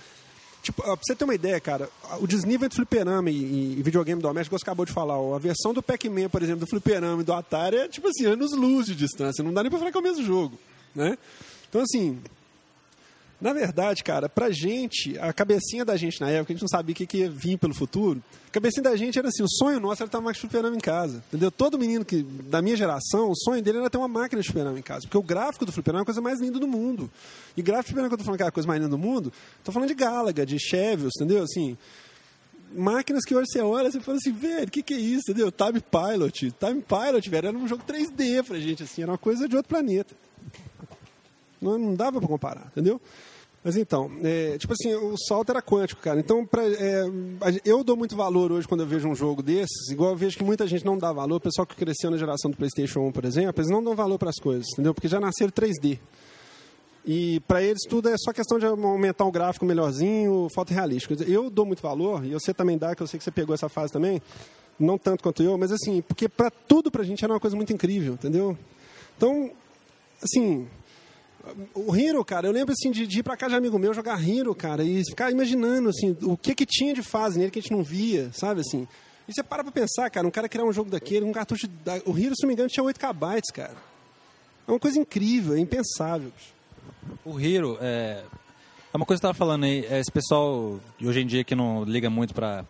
[0.68, 4.60] Tipo, pra você ter uma ideia, cara, o desnível entre fliperama e, e videogame doméstico,
[4.60, 7.32] você acabou de falar, ó, a versão do Pac-Man, por exemplo, do fliperama e do
[7.32, 9.42] Atari é, tipo assim, anos-luz de distância.
[9.42, 10.60] Não dá nem pra falar que é o mesmo jogo,
[10.94, 11.18] né?
[11.70, 12.20] Então, assim,
[13.40, 16.94] na verdade, cara, pra gente, a cabecinha da gente na época, a gente não sabia
[16.94, 18.22] o que, que ia vir pelo futuro.
[18.48, 20.76] A cabecinha da gente era assim, o sonho nosso era ter uma máquina de fliperama
[20.76, 21.24] em casa.
[21.28, 21.52] Entendeu?
[21.52, 24.80] Todo menino que, da minha geração, o sonho dele era ter uma máquina de fliperama
[24.80, 25.02] em casa.
[25.02, 27.12] Porque o gráfico do fliperama é a coisa mais linda do mundo.
[27.56, 28.98] E gráfico de fliperama, quando eu tô falando que é a coisa mais linda do
[28.98, 29.32] mundo,
[29.64, 31.44] tô falando de Galaga, de Chevios, entendeu?
[31.44, 31.78] Assim,
[32.76, 35.52] máquinas que hoje você olha e fala assim, velho, o que, que é isso, entendeu?
[35.52, 36.52] Time Pilot.
[36.54, 39.70] Time Pilot, velho, era um jogo 3D pra gente, assim, era uma coisa de outro
[39.70, 40.16] planeta.
[41.62, 43.00] Não, não dava para comparar, entendeu?
[43.64, 46.20] Mas então, é, tipo assim, o salto era quântico, cara.
[46.20, 47.04] Então, pra, é,
[47.66, 50.44] eu dou muito valor hoje quando eu vejo um jogo desses, igual eu vejo que
[50.44, 51.36] muita gente não dá valor.
[51.36, 54.18] O pessoal que cresceu na geração do PlayStation 1, por exemplo, eles não dão valor
[54.18, 54.94] para as coisas, entendeu?
[54.94, 56.00] Porque já nasceram 3D.
[57.06, 61.16] E para eles tudo é só questão de aumentar o gráfico melhorzinho, foto realística.
[61.24, 63.68] Eu dou muito valor, e você também dá, que eu sei que você pegou essa
[63.68, 64.22] fase também,
[64.80, 67.74] não tanto quanto eu, mas assim, porque para tudo pra gente era uma coisa muito
[67.74, 68.58] incrível, entendeu?
[69.18, 69.52] Então,
[70.22, 70.68] assim,
[71.74, 74.22] o Hero, cara, eu lembro assim de, de ir pra casa de amigo meu jogar
[74.22, 77.62] Hero, cara, e ficar imaginando assim, o que que tinha de fase nele que a
[77.62, 78.88] gente não via, sabe assim.
[79.28, 81.68] E você para pra pensar, cara, um cara criar um jogo daquele, um cartucho.
[81.84, 81.96] Da...
[82.06, 83.76] O Hero, se não me engano, tinha 8 KB, cara.
[84.68, 86.32] É uma coisa incrível, é impensável.
[87.26, 88.24] O Hero, é,
[88.94, 91.44] é uma coisa que você estava falando aí, é esse pessoal de hoje em dia
[91.44, 92.66] que não liga muito pra.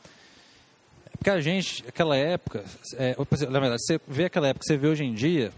[1.11, 2.63] Porque a gente, aquela época,
[2.95, 3.15] é,
[3.49, 5.51] na verdade, você vê aquela época, você vê hoje em dia,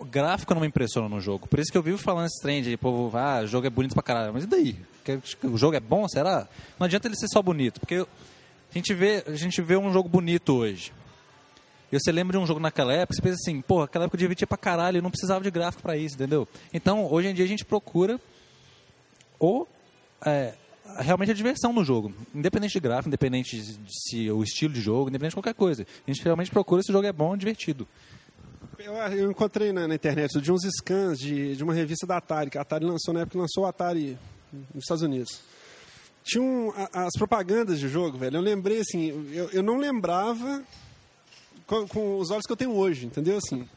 [0.00, 1.46] o gráfico não me impressiona no jogo.
[1.46, 3.92] Por isso que eu vivo falando esse trem de, povo, ah, o jogo é bonito
[3.92, 4.32] pra caralho.
[4.32, 4.76] Mas e daí?
[5.44, 6.48] O jogo é bom, será?
[6.78, 10.08] Não adianta ele ser só bonito, porque a gente vê, a gente vê um jogo
[10.08, 10.90] bonito hoje.
[11.92, 14.20] E você lembra de um jogo naquela época, você pensa assim, pô, aquela época eu
[14.20, 16.48] divertia pra caralho, eu não precisava de gráfico para isso, entendeu?
[16.72, 18.18] Então, hoje em dia a gente procura
[19.38, 19.68] ou
[20.24, 20.54] é,
[20.98, 22.14] realmente a diversão no jogo.
[22.34, 25.86] Independente de gráfico, independente de se o estilo de jogo, independente de qualquer coisa.
[26.06, 27.86] A gente realmente procura se o jogo é bom e divertido.
[28.82, 32.48] Eu, eu encontrei na, na, internet de uns scans de, de uma revista da Atari,
[32.48, 34.16] que a Atari lançou na época que lançou o Atari
[34.74, 35.40] nos Estados Unidos.
[36.24, 38.38] Tinha um, as propagandas de jogo, velho.
[38.38, 40.62] Eu lembrei assim, eu, eu não lembrava
[41.66, 43.36] com, com, os olhos que eu tenho hoje, entendeu?
[43.36, 43.68] Assim,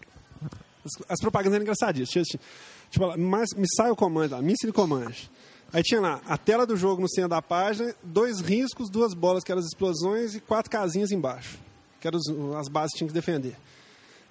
[0.86, 2.08] as, as propagandas eram engraçadinhas.
[2.08, 2.40] Tinha, assim,
[2.90, 5.14] tipo, lá, Missile Command, lá, Missile Command.
[5.74, 9.44] Aí tinha lá a tela do jogo no centro da página, dois riscos, duas bolas
[9.44, 11.60] que eram as explosões e quatro casinhas embaixo,
[12.00, 12.20] que eram
[12.58, 13.58] as bases que tinham que defender.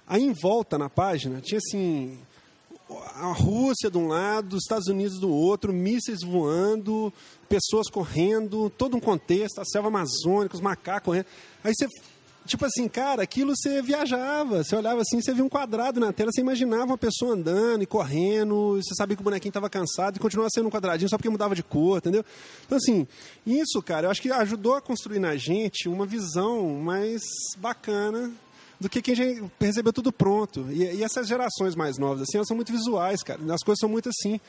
[0.07, 2.17] Aí em volta na página tinha assim
[3.15, 7.13] a Rússia de um lado, os Estados Unidos do outro, mísseis voando,
[7.47, 11.25] pessoas correndo, todo um contexto, a selva amazônica, os macacos correndo.
[11.63, 11.87] Aí você,
[12.45, 16.31] tipo assim, cara, aquilo você viajava, você olhava assim, você via um quadrado na tela,
[16.31, 20.19] você imaginava uma pessoa andando e correndo, você sabia que o bonequinho estava cansado e
[20.19, 22.25] continuava sendo um quadradinho só porque mudava de cor, entendeu?
[22.65, 23.07] Então, assim,
[23.45, 27.21] isso, cara, eu acho que ajudou a construir na gente uma visão mais
[27.57, 28.31] bacana
[28.79, 29.23] do que quem já
[29.59, 30.67] recebeu tudo pronto.
[30.69, 33.39] E, e, essas gerações mais novas, assim, elas são muito visuais, cara.
[33.53, 34.39] As coisas são muito assim.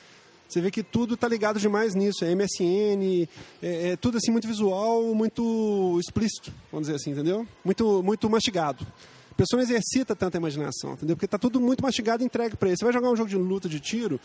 [0.47, 2.23] Você vê que tudo está ligado demais nisso.
[2.23, 3.27] É MSN,
[3.61, 7.47] é, é, tudo assim muito visual, muito explícito, vamos dizer assim, entendeu?
[7.63, 8.85] Muito, muito mastigado.
[9.31, 11.15] A pessoa não exercita tanta imaginação, entendeu?
[11.15, 12.77] Porque está tudo muito mastigado e entregue para ele.
[12.77, 14.19] Você vai jogar um jogo de luta, de tiro,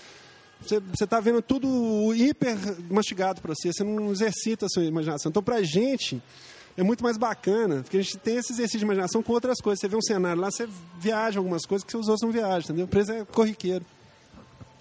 [0.63, 2.57] você está vendo tudo hiper
[2.91, 5.31] mastigado para você, você não exercita a sua imaginação.
[5.31, 6.23] Então, para a gente,
[6.77, 9.81] é muito mais bacana, porque a gente tem esse exercício de imaginação com outras coisas.
[9.81, 10.69] Você vê um cenário lá, você
[10.99, 12.85] viaja algumas coisas que os outros não viajam, entendeu?
[12.85, 13.85] O preço é corriqueiro.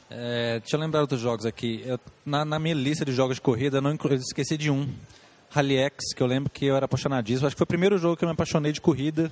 [0.09, 1.83] É, deixa eu lembrar outros jogos aqui.
[1.85, 4.87] Eu, na, na, minha lista de jogos de corrida, eu, não eu esqueci de um.
[5.51, 7.47] Rally X, que eu lembro que eu era apaixonadíssimo.
[7.47, 9.31] Acho que foi o primeiro jogo que eu me apaixonei de corrida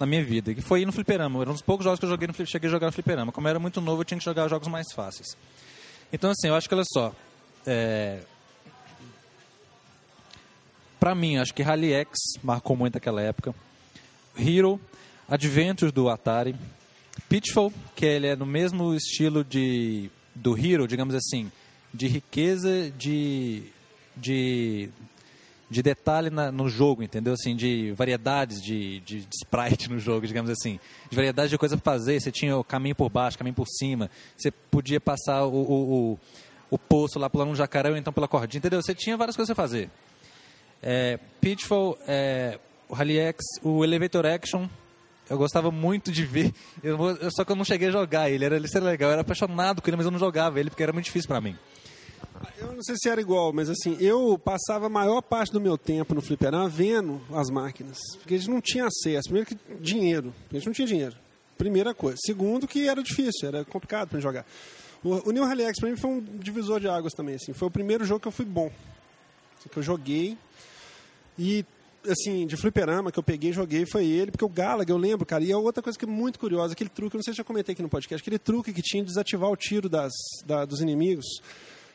[0.00, 0.52] na minha vida.
[0.52, 1.40] Que foi no fliperama.
[1.40, 3.30] Era um dos poucos jogos que eu joguei no, cheguei a jogar no fliperama.
[3.30, 5.36] Como eu era muito novo, eu tinha que jogar jogos mais fáceis.
[6.12, 7.12] Então, assim, eu acho que, olha só.
[7.64, 8.20] É,
[11.04, 13.54] para mim, acho que Rally X marcou muito aquela época.
[14.38, 14.80] Hero,
[15.28, 16.56] Adventures do Atari,
[17.28, 21.52] Pitfall, que ele é no mesmo estilo de do Hero, digamos assim,
[21.92, 23.64] de riqueza, de
[24.16, 24.88] de
[25.68, 27.34] de detalhe na, no jogo, entendeu?
[27.34, 30.80] Assim, de variedades de, de, de, sprite no jogo, digamos assim.
[31.10, 32.18] De variedade de coisa para fazer.
[32.18, 34.10] Você tinha o caminho por baixo, caminho por cima.
[34.38, 36.18] Você podia passar o, o, o,
[36.70, 38.80] o poço lá pulando um jacaré ou então pela cordinha, entendeu?
[38.80, 39.90] Você tinha várias coisas para fazer.
[40.82, 42.58] É, Pitfall, é,
[42.88, 44.68] o Rally X, o Elevator Action,
[45.28, 46.52] eu gostava muito de ver.
[46.82, 46.98] Eu,
[47.30, 48.44] só que eu não cheguei a jogar ele.
[48.44, 49.08] Era, ele era legal.
[49.08, 51.40] Eu era apaixonado com ele, mas eu não jogava ele porque era muito difícil para
[51.40, 51.56] mim.
[52.58, 55.78] Eu não sei se era igual, mas assim, eu passava a maior parte do meu
[55.78, 57.98] tempo no fliperama vendo as máquinas.
[58.18, 59.28] Porque a gente não tinha acesso.
[59.28, 60.34] Primeiro que dinheiro.
[60.50, 61.16] A gente não tinha dinheiro.
[61.56, 62.18] Primeira coisa.
[62.24, 64.44] Segundo que era difícil, era complicado para jogar.
[65.02, 67.36] O, o New Rally X para mim foi um divisor de águas também.
[67.36, 67.52] Assim.
[67.52, 68.70] Foi o primeiro jogo que eu fui bom.
[69.58, 70.36] Assim, que eu joguei.
[71.38, 71.64] E
[72.10, 75.24] assim, de fliperama que eu peguei e joguei foi ele, porque o Gallagher, eu lembro,
[75.24, 77.38] cara, e a outra coisa que é muito curiosa, aquele truque, eu não sei se
[77.38, 80.12] já comentei aqui no podcast, aquele truque que tinha de desativar o tiro das,
[80.44, 81.24] da, dos inimigos.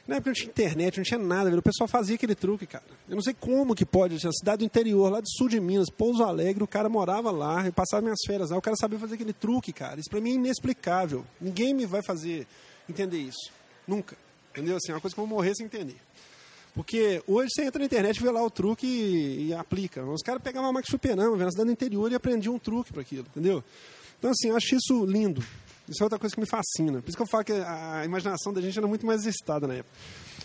[0.07, 2.83] Na época não tinha internet, não tinha nada, o pessoal fazia aquele truque, cara.
[3.07, 5.59] Eu não sei como que pode, assim, a cidade do interior, lá do sul de
[5.59, 8.97] Minas, Pouso Alegre, o cara morava lá, eu passava minhas férias lá, o cara sabia
[8.97, 9.99] fazer aquele truque, cara.
[9.99, 11.23] Isso pra mim é inexplicável.
[11.39, 12.47] Ninguém me vai fazer
[12.89, 13.51] entender isso.
[13.87, 14.17] Nunca.
[14.51, 14.77] Entendeu?
[14.77, 15.97] Assim, é uma coisa que eu vou morrer sem entender.
[16.73, 20.03] Porque hoje você entra na internet, vê lá o truque e, e aplica.
[20.05, 23.01] Os caras pegavam máquina de fliperama, na cidade do interior e aprendiam um truque para
[23.01, 23.63] aquilo, entendeu?
[24.17, 25.43] Então, assim, eu acho isso lindo.
[25.89, 27.01] Isso é outra coisa que me fascina.
[27.01, 29.73] Por isso que eu falo que a imaginação da gente era muito mais excitada na
[29.73, 29.95] época.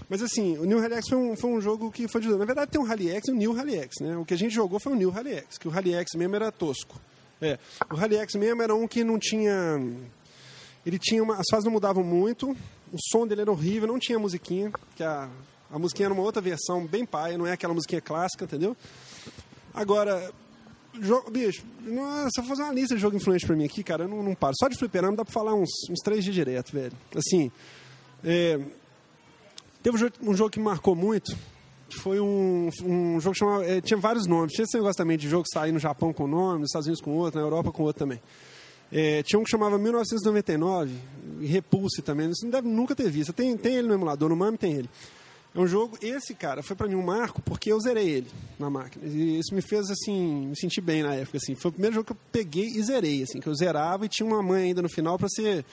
[0.08, 2.28] Mas assim, o New Rally X foi um, foi um jogo que foi de...
[2.28, 4.16] Na verdade tem um Rally X e um New Rally X, né?
[4.16, 6.34] O que a gente jogou foi o New Rally X, que o Rally X mesmo
[6.34, 6.98] era tosco.
[7.42, 7.58] É,
[7.92, 9.52] o Rally X mesmo era um que não tinha...
[10.86, 11.34] Ele tinha uma...
[11.34, 12.50] As fases não mudavam muito,
[12.92, 15.28] o som dele era horrível, não tinha musiquinha, que a,
[15.70, 18.76] a musiquinha era uma outra versão bem paia, não é aquela musiquinha clássica, entendeu?
[19.72, 20.32] Agora,
[21.00, 21.64] Jogo, bicho,
[22.32, 24.34] se eu fazer uma lista de jogo influente pra mim aqui, cara, eu não, não
[24.34, 24.54] paro.
[24.56, 26.92] Só de fliperama dá pra falar uns, uns três dias direto, velho.
[27.16, 27.50] Assim,
[28.22, 28.60] é,
[29.82, 31.36] teve um jogo, um jogo, que me marcou muito,
[31.88, 34.52] que foi um, um jogo que chamava, é, tinha vários nomes.
[34.52, 37.02] Tinha esse negócio também de jogo sair no Japão com um nome, nos Estados Unidos
[37.02, 38.20] com outro, na Europa com outro também.
[38.92, 40.92] É, tinha um que chamava 1999,
[41.40, 43.32] e Repulse também, você não deve nunca ter visto.
[43.32, 44.90] Tem, tem ele no emulador, no MAME tem ele.
[45.54, 48.68] É um jogo, esse cara, foi para mim um marco porque eu zerei ele na
[48.68, 49.06] máquina.
[49.06, 51.54] E isso me fez, assim, me sentir bem na época, assim.
[51.54, 54.26] Foi o primeiro jogo que eu peguei e zerei, assim, que eu zerava e tinha
[54.26, 55.64] uma mãe ainda no final para você...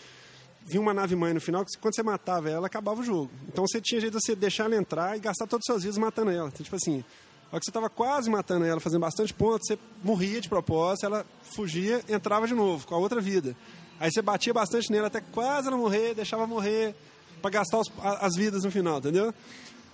[0.64, 3.32] Vinha uma nave mãe no final, que quando você matava ela, acabava o jogo.
[3.48, 5.98] Então você tinha jeito de você deixar ela entrar e gastar todos os seus vidas
[5.98, 6.50] matando ela.
[6.50, 7.04] Então, tipo assim,
[7.52, 11.26] a que você estava quase matando ela, fazendo bastante pontos, você morria de propósito, ela
[11.42, 13.56] fugia, entrava de novo, com a outra vida.
[14.00, 16.96] Aí você batia bastante nela até quase ela morrer, deixava morrer
[17.42, 19.34] para gastar os, as vidas no final, entendeu?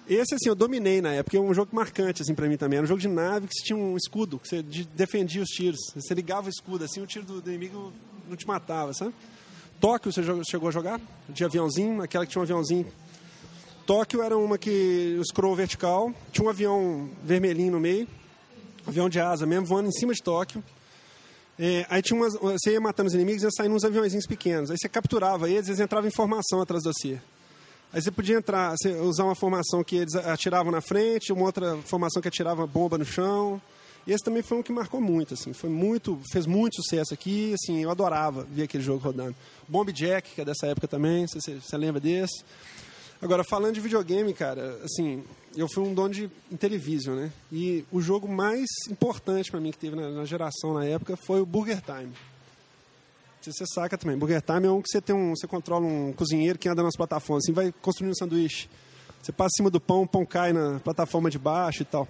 [0.09, 2.77] Esse, assim, eu dominei na época, é um jogo marcante, assim, pra mim também.
[2.77, 5.79] Era um jogo de nave que você tinha um escudo, que você defendia os tiros.
[5.93, 7.91] Você ligava o escudo, assim, o tiro do, inimigo
[8.27, 9.13] não te matava, sabe?
[9.81, 10.99] Tóquio, você chegou a jogar?
[11.27, 12.85] De aviãozinho, aquela que tinha um aviãozinho.
[13.85, 18.07] Tóquio era uma que o scroll vertical, tinha um avião vermelhinho no meio,
[18.85, 20.63] avião de asa mesmo, voando em cima de Tóquio.
[21.59, 24.71] É, aí tinha umas, você ia matando os inimigos e ia saindo uns aviãozinhos pequenos.
[24.71, 27.21] Aí você capturava eles, eles entravam em formação atrás de você.
[27.93, 31.77] Aí você podia entrar, você usar uma formação que eles atiravam na frente, uma outra
[31.77, 33.61] formação que atirava bomba no chão.
[34.05, 37.53] E esse também foi um que marcou muito, assim, foi muito, fez muito sucesso aqui,
[37.53, 39.35] assim, eu adorava ver aquele jogo rodando.
[39.67, 42.43] Bomb Jack, que é dessa época também, você, você lembra desse.
[43.21, 45.23] Agora, falando de videogame, cara, assim,
[45.55, 47.31] eu fui um dono de Intellivision, né?
[47.51, 51.41] E o jogo mais importante para mim que teve na, na geração na época foi
[51.41, 52.13] o Burger Time
[53.51, 54.17] você saca também.
[54.17, 55.35] Burger Time é um que você tem um.
[55.35, 58.69] Você controla um cozinheiro que anda nas plataformas, assim, vai construindo um sanduíche.
[59.21, 62.07] Você passa em cima do pão, o pão cai na plataforma de baixo e tal.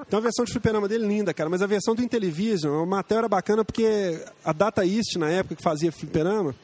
[0.00, 2.86] Então a versão de fliperama dele é linda, cara, mas a versão do Intellivision, o
[2.86, 6.54] Mattel era bacana porque a Data East, na época que fazia fliperama,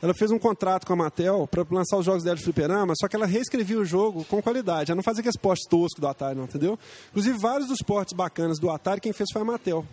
[0.00, 3.08] ela fez um contrato com a Mattel para lançar os jogos dela de fliperama, só
[3.08, 4.90] que ela reescrevia o jogo com qualidade.
[4.90, 6.78] Ela não fazia aqueles portes toscos do Atari, não, entendeu?
[7.10, 9.84] Inclusive, vários dos portes bacanas do Atari, quem fez foi a Mattel.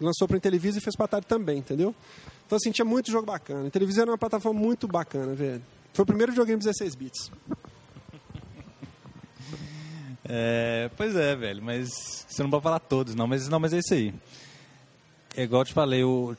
[0.00, 1.94] Lançou para o Intellivision e fez para Atari também, entendeu?
[2.46, 3.68] Então, assim, tinha muito jogo bacana.
[3.68, 5.62] A televisão era uma plataforma muito bacana, velho.
[5.92, 7.30] Foi o primeiro videogame 16 bits.
[10.32, 11.88] É, pois é, velho, mas
[12.28, 14.14] você não pode falar todos, não, mas, não, mas é isso aí.
[15.36, 16.36] É igual eu te falei, o,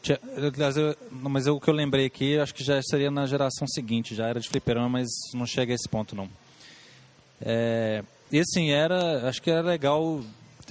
[1.12, 4.28] mas eu, o que eu lembrei aqui, acho que já seria na geração seguinte, já
[4.28, 6.30] era de fliperama, mas não chega a esse ponto, não.
[7.42, 8.02] É,
[8.32, 10.22] e assim, era, acho que era legal,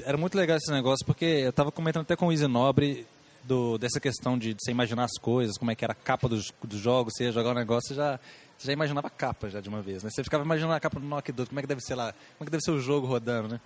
[0.04, 3.06] era muito legal esse negócio, porque eu estava comentando até com o Easy Nobre,
[3.44, 6.28] do, dessa questão de, de, você imaginar as coisas, como é que era a capa
[6.28, 8.20] dos, dos jogos, você ia jogar um negócio, você já,
[8.56, 10.10] você já imaginava a capa já de uma vez, né?
[10.10, 12.44] Você ficava imaginando a capa do 2, como é que deve ser lá, como é
[12.44, 13.60] que deve ser o jogo rodando, né?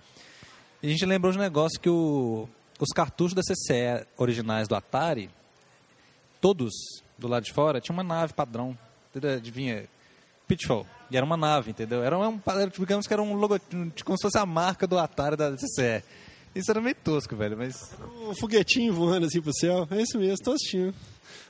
[0.81, 2.47] E a gente lembrou de um negócio que o,
[2.79, 5.29] os cartuchos da CCE originais do Atari,
[6.39, 6.73] todos
[7.17, 8.77] do lado de fora, tinha uma nave padrão,
[9.35, 9.87] adivinha
[10.47, 10.85] Pitfall.
[11.09, 12.03] E era uma nave, entendeu?
[12.03, 12.39] Era um,
[12.77, 13.59] digamos que era um logo,
[14.03, 16.03] como se fosse a marca do Atari da CCE.
[16.55, 17.91] Isso era meio tosco, velho, mas...
[18.27, 19.87] Um foguetinho voando assim pro céu.
[19.91, 20.93] É isso mesmo, tostinho.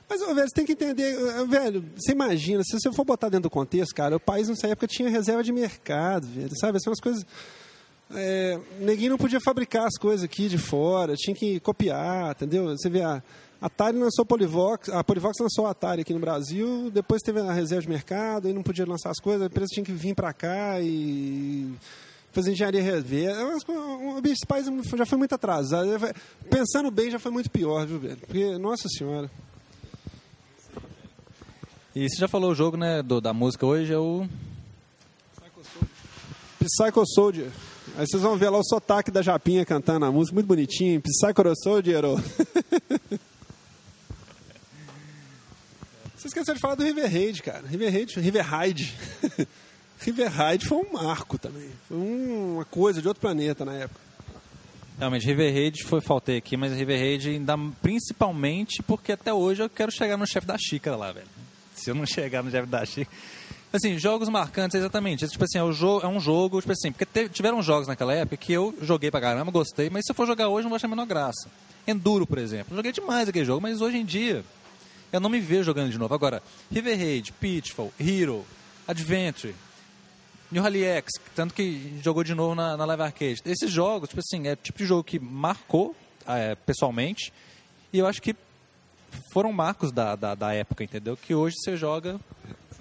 [0.08, 1.16] Mas, velho, você tem que entender,
[1.46, 4.86] velho, você imagina, se você for botar dentro do contexto, cara, o país nessa época
[4.86, 6.82] tinha reserva de mercado, velho, sabe?
[6.82, 7.24] São as coisas...
[8.14, 12.66] É, ninguém não podia fabricar as coisas aqui de fora, tinha que copiar, entendeu?
[12.68, 13.20] Você vê, a
[13.60, 17.52] Atari lançou a Polivox, a Polivox lançou a Atari aqui no Brasil, depois teve a
[17.52, 20.32] reserva de mercado, aí não podia lançar as coisas, a empresa tinha que vir para
[20.32, 21.74] cá e
[22.32, 23.64] fazer engenharia reversa.
[23.72, 25.88] O bicho pais já foi muito atrasado.
[26.50, 28.18] Pensando bem, já foi muito pior, viu, velho?
[28.18, 29.30] Porque, nossa senhora.
[31.94, 34.28] E você já falou o jogo, né, do, da música hoje, é o...
[36.58, 37.50] Psycho Soldier.
[37.96, 41.00] Aí vocês vão ver lá o sotaque da Japinha cantando a música, muito bonitinho.
[41.00, 42.02] Psycho Soldier.
[46.26, 47.62] Você esqueceu de falar do River Raid, cara.
[47.66, 48.94] River Raid, River Raid.
[50.00, 51.70] River Raid foi um marco também.
[51.88, 54.00] Foi uma coisa de outro planeta na época.
[54.98, 59.70] Realmente, River Raid foi faltei aqui, mas River Raid ainda principalmente porque até hoje eu
[59.70, 61.26] quero chegar no chefe da xícara lá, velho
[61.76, 63.06] se eu não chegar no Jeff Dashi.
[63.72, 65.26] Assim, jogos marcantes, exatamente.
[65.28, 68.52] Tipo assim, é, jogo, é um jogo, tipo assim, porque tiveram jogos naquela época que
[68.52, 70.90] eu joguei pra caramba, gostei, mas se eu for jogar hoje não vou achar a
[70.90, 71.48] menor graça.
[71.86, 72.74] Enduro, por exemplo.
[72.74, 74.44] Joguei demais aquele jogo, mas hoje em dia
[75.12, 76.14] eu não me vejo jogando de novo.
[76.14, 78.44] Agora, River Raid, Pitfall, Hero,
[78.86, 79.54] Adventure,
[80.50, 83.42] New Rally X, tanto que jogou de novo na, na Live Arcade.
[83.44, 85.94] Esses jogos, tipo assim, é o tipo de jogo que marcou
[86.26, 87.32] é, pessoalmente
[87.92, 88.34] e eu acho que
[89.32, 91.16] foram marcos da, da, da época, entendeu?
[91.16, 92.20] Que hoje você joga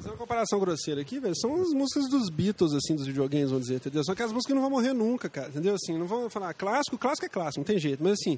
[0.05, 3.65] Fazer uma comparação grosseira aqui, velho, são as músicas dos Beatles, assim, dos videogames, vamos
[3.65, 4.03] dizer, entendeu?
[4.03, 5.73] São aquelas músicas que não vão morrer nunca, cara, entendeu?
[5.73, 8.37] Assim, não vão falar clássico, clássico é clássico, não tem jeito, mas assim,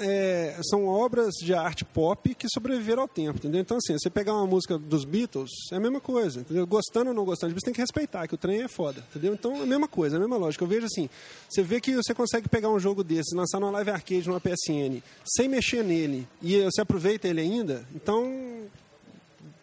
[0.00, 3.62] é, são obras de arte pop que sobreviveram ao tempo, entendeu?
[3.62, 6.66] Então, assim, você pegar uma música dos Beatles, é a mesma coisa, entendeu?
[6.66, 9.32] Gostando ou não gostando, você tem que respeitar, que o trem é foda, entendeu?
[9.32, 10.62] Então, é a mesma coisa, é a mesma lógica.
[10.62, 11.08] Eu vejo assim,
[11.48, 15.02] você vê que você consegue pegar um jogo desse, lançar numa live arcade, numa PSN,
[15.24, 18.68] sem mexer nele, e você aproveita ele ainda, então,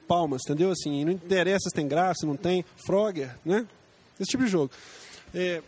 [0.09, 0.71] palmas, entendeu?
[0.71, 3.67] Assim, não interessa se tem graça, se não tem, Frogger, né?
[4.19, 4.71] Esse tipo de jogo.
[5.33, 5.61] É,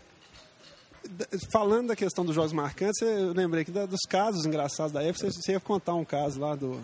[1.52, 5.52] falando da questão dos jogos marcantes, eu lembrei que dos casos engraçados da época, você
[5.52, 6.82] ia contar um caso lá do.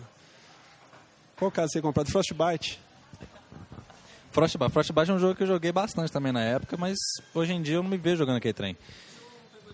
[1.35, 2.03] Qual caso você ia comprar?
[2.03, 2.79] Do Frostbite.
[4.31, 4.71] Frostbite.
[4.71, 6.95] Frostbite é um jogo que eu joguei bastante também na época, mas
[7.33, 8.77] hoje em dia eu não me vejo jogando aquele trem.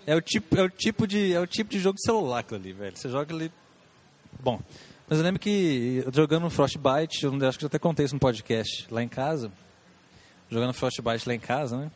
[0.05, 2.59] É o tipo, é o tipo, de, é o tipo de jogo de celular aquilo
[2.59, 2.95] ali, velho.
[2.95, 3.51] Você joga ali.
[4.39, 4.59] Bom,
[5.13, 8.87] mas eu lembro que jogando Frostbite, eu acho que eu até contei isso no podcast
[8.89, 9.51] lá em casa.
[10.49, 11.91] Jogando Frostbite lá em casa, né?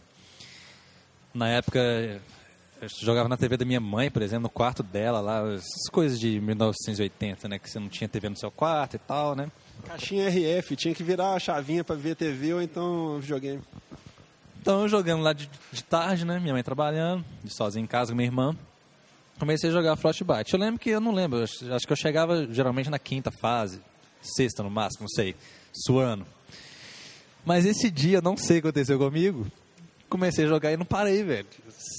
[1.34, 1.80] Na época
[2.80, 6.20] eu jogava na TV da minha mãe, por exemplo, no quarto dela lá, essas coisas
[6.20, 7.58] de 1980, né?
[7.58, 9.52] Que você não tinha TV no seu quarto e tal, né?
[9.88, 13.64] Caixinha RF, tinha que virar a chavinha para ver TV ou então videogame.
[14.62, 16.40] Então eu jogando lá de, de tarde, né?
[16.40, 18.56] Minha mãe trabalhando, sozinha em casa com minha irmã.
[19.40, 20.54] Comecei a jogar Frostbite.
[20.54, 23.80] Eu lembro que eu não lembro, acho que eu chegava geralmente na quinta fase,
[24.22, 25.36] sexta no máximo, não sei,
[25.72, 26.26] suando.
[27.46, 29.46] Mas esse dia, não sei o que aconteceu comigo,
[30.10, 31.48] comecei a jogar e não parei, velho.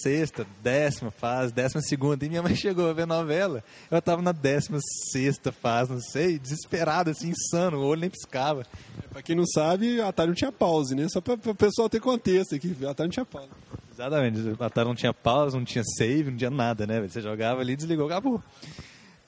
[0.03, 2.24] Sexta, décima fase, décima segunda.
[2.24, 3.62] E minha mãe chegou a ver novela.
[3.91, 4.78] Eu tava na décima
[5.12, 7.78] sexta fase, não sei, desesperado, assim, insano.
[7.78, 8.66] O olho nem piscava.
[9.11, 11.07] Pra quem não sabe, a Atari não tinha pause, né?
[11.09, 12.76] Só pra, o pessoal ter contexto aqui.
[12.84, 13.49] A Atari não tinha pause.
[13.99, 14.62] Exatamente.
[14.62, 17.01] A Atari não tinha pause, não tinha save, não tinha nada, né?
[17.01, 18.40] Você jogava ali, desligou, acabou.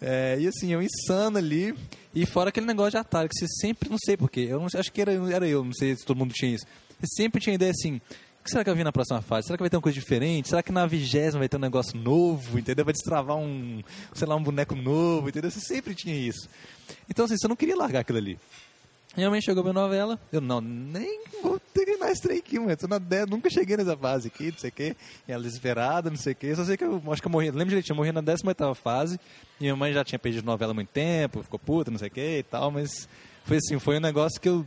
[0.00, 1.74] É, e assim, eu insano ali.
[2.14, 4.92] E fora aquele negócio de Atari, que você sempre, não sei porquê, eu não, acho
[4.92, 6.64] que era, era eu, não sei se todo mundo tinha isso.
[7.00, 9.48] Você sempre tinha ideia assim, o que será que vai vir na próxima fase?
[9.48, 10.48] Será que vai ter uma coisa diferente?
[10.48, 12.84] Será que na vigésima vai ter um negócio novo, entendeu?
[12.84, 13.82] Vai destravar um,
[14.14, 15.50] sei lá, um boneco novo, entendeu?
[15.50, 16.48] Você sempre tinha isso.
[17.08, 18.38] Então, assim, você não queria largar aquilo ali.
[19.16, 22.76] Minha mãe chegou pra novela, eu não, nem vou terminar esse trem aqui, mano.
[22.76, 24.96] Tô na 10, nunca cheguei nessa fase aqui, não sei o quê.
[25.26, 26.54] Ela desesperada, não sei o quê.
[26.54, 29.18] Só sei que eu acho que eu morri, lembro direitinho, eu morri na 18 fase.
[29.58, 32.10] E minha mãe já tinha perdido novela há muito tempo, ficou puta, não sei o
[32.10, 33.08] quê e tal, mas
[33.44, 34.64] foi assim, foi um negócio que eu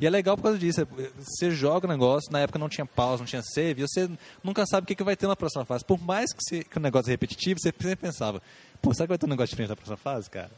[0.00, 0.80] e é legal por causa disso.
[0.80, 0.86] É,
[1.18, 4.08] você joga o negócio, na época não tinha pause, não tinha save, e você
[4.42, 5.84] nunca sabe o que, que vai ter na próxima fase.
[5.84, 8.40] Por mais que, você, que o negócio é repetitivo, você sempre pensava,
[8.80, 10.50] pô, será que vai ter um negócio diferente na próxima fase, cara?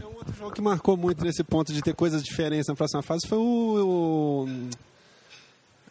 [0.00, 3.02] É um outro jogo que marcou muito nesse ponto de ter coisas diferentes na próxima
[3.02, 4.46] fase foi o.
[4.46, 4.48] o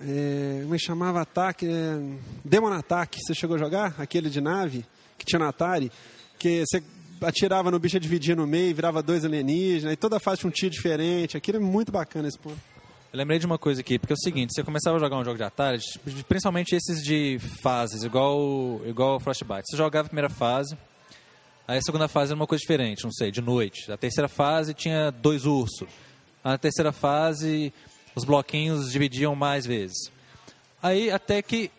[0.01, 1.67] é, como é chamava ataque?
[1.67, 1.99] É,
[2.43, 3.19] Demon Attack.
[3.21, 3.95] Você chegou a jogar?
[3.99, 4.85] Aquele de nave
[5.17, 5.91] que tinha na Atari.
[6.39, 6.81] Que você
[7.21, 10.71] atirava no bicho dividia no meio, virava dois alienígenas, e toda fase tinha um tiro
[10.71, 11.37] diferente.
[11.37, 12.57] Aquilo é muito bacana esse ponto.
[13.11, 15.25] Eu lembrei de uma coisa aqui, porque é o seguinte, você começava a jogar um
[15.25, 15.79] jogo de Atari,
[16.27, 19.63] principalmente esses de fases, igual, igual Frostbite.
[19.65, 20.77] Você jogava a primeira fase,
[21.69, 23.91] aí a segunda fase era uma coisa diferente, não sei, de noite.
[23.91, 25.87] A terceira fase tinha dois ursos.
[26.43, 27.71] A terceira fase
[28.15, 30.11] os bloquinhos dividiam mais vezes.
[30.81, 31.69] Aí até que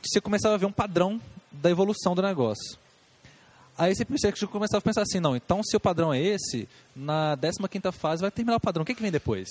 [0.00, 2.78] você começava a ver um padrão da evolução do negócio.
[3.76, 4.04] Aí você
[4.46, 8.30] começava a pensar assim, não, então se o padrão é esse, na 15ª fase vai
[8.30, 9.48] terminar o padrão, o que, que vem depois?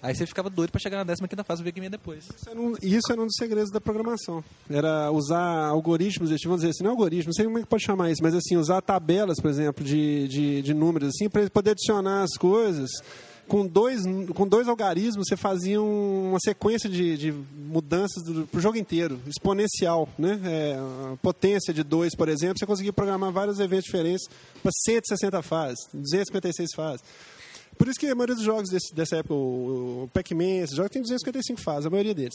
[0.00, 2.24] Aí você ficava doido para chegar na 15 fase e ver o que vinha depois.
[2.24, 4.44] Isso era, um, isso era, um, dos segredos da programação.
[4.70, 8.10] Era usar algoritmos, vamos dizer assim, não algoritmos, não sei como é que pode chamar
[8.10, 12.22] isso, mas assim, usar tabelas, por exemplo, de, de, de números, assim, para poder adicionar
[12.22, 12.90] as coisas.
[13.48, 14.02] Com dois,
[14.34, 20.06] com dois algarismos, você fazia uma sequência de, de mudanças para o jogo inteiro, exponencial.
[20.18, 20.38] Né?
[20.44, 20.78] É,
[21.22, 24.28] potência de 2, por exemplo, você conseguia programar vários eventos diferentes
[24.62, 27.02] para 160 fases, 256 fases.
[27.78, 31.00] Por isso que a maioria dos jogos desse, dessa época, o, Pac-Man, esses jogos tem
[31.00, 32.34] 255 fases, a maioria deles.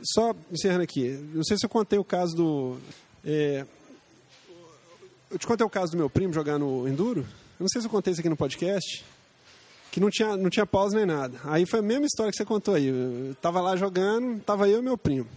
[0.00, 2.78] Só encerrando aqui, não sei se eu contei o caso do.
[3.24, 3.66] É,
[5.30, 7.20] eu te contei o caso do meu primo jogar no Enduro.
[7.20, 9.04] Eu não sei se eu contei isso aqui no podcast.
[9.90, 11.38] Que não tinha, não tinha pausa nem nada.
[11.44, 12.86] Aí foi a mesma história que você contou aí.
[12.86, 15.28] Eu tava lá jogando, tava eu e meu primo.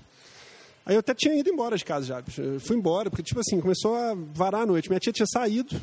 [0.86, 2.24] Aí eu até tinha ido embora de casa já.
[2.60, 4.88] Fui embora, porque, tipo assim, começou a varar a noite.
[4.88, 5.76] Minha tia tinha saído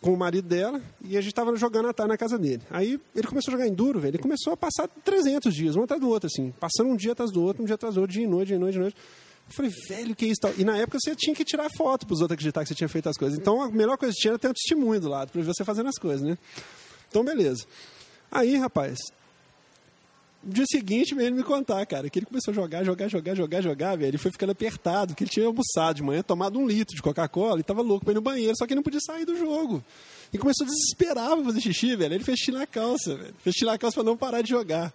[0.00, 2.62] com o marido dela e a gente estava jogando à na casa dele.
[2.70, 4.16] Aí ele começou a jogar enduro, velho.
[4.16, 6.52] Ele começou a passar 300 dias, um atrás do outro, assim.
[6.58, 8.56] Passando um dia atrás do outro, um dia atrás do outro, dia e noite, dia
[8.56, 8.96] e noite, dia e noite.
[9.48, 10.40] Eu falei, velho, que isso?
[10.56, 12.88] E na época você tinha que tirar foto para os outros acreditar que você tinha
[12.88, 13.38] feito as coisas.
[13.38, 15.64] Então a melhor coisa que tinha era ter um testemunho do lado, para ver você
[15.64, 16.38] fazendo as coisas, né?
[17.08, 17.66] Então, beleza.
[18.30, 18.98] Aí, rapaz,
[20.44, 23.62] dia seguinte veio ele me contar, cara, que ele começou a jogar, jogar, jogar, jogar,
[23.62, 24.10] jogar, velho.
[24.10, 27.60] Ele foi ficando apertado, que ele tinha almoçado de manhã, tomado um litro de Coca-Cola
[27.60, 29.84] e tava louco pra ir no banheiro, só que ele não podia sair do jogo.
[30.32, 32.14] E começou a desesperar pra fazer xixi, velho.
[32.14, 33.34] Ele fez xixi na calça, velho.
[33.38, 34.92] Fez xixi na calça pra não parar de jogar.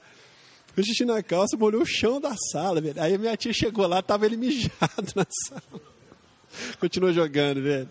[0.74, 3.02] Fez xixi na calça, molhou o chão da sala, velho.
[3.02, 5.82] Aí minha tia chegou lá, tava ele mijado na sala.
[6.80, 7.90] Continuou jogando, velho.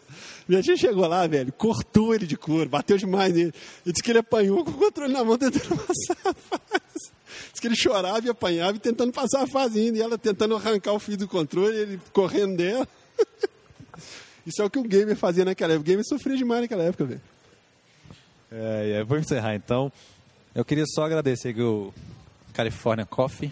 [0.48, 3.52] Minha tia chegou lá, velho, cortou ele de couro, bateu demais nele.
[3.84, 6.85] E disse que ele apanhou com o controle na mão tentando passar a fase.
[7.66, 10.92] Que ele chorava e apanhava e tentando passar a fase ainda, e ela tentando arrancar
[10.92, 12.86] o fio do controle, ele correndo dela.
[14.46, 15.82] Isso é o que o gamer fazia naquela época.
[15.82, 17.20] O gamer sofria demais naquela época, velho.
[18.52, 19.92] É, é, vou encerrar então.
[20.54, 21.92] Eu queria só agradecer aqui o
[22.52, 23.50] California Coffee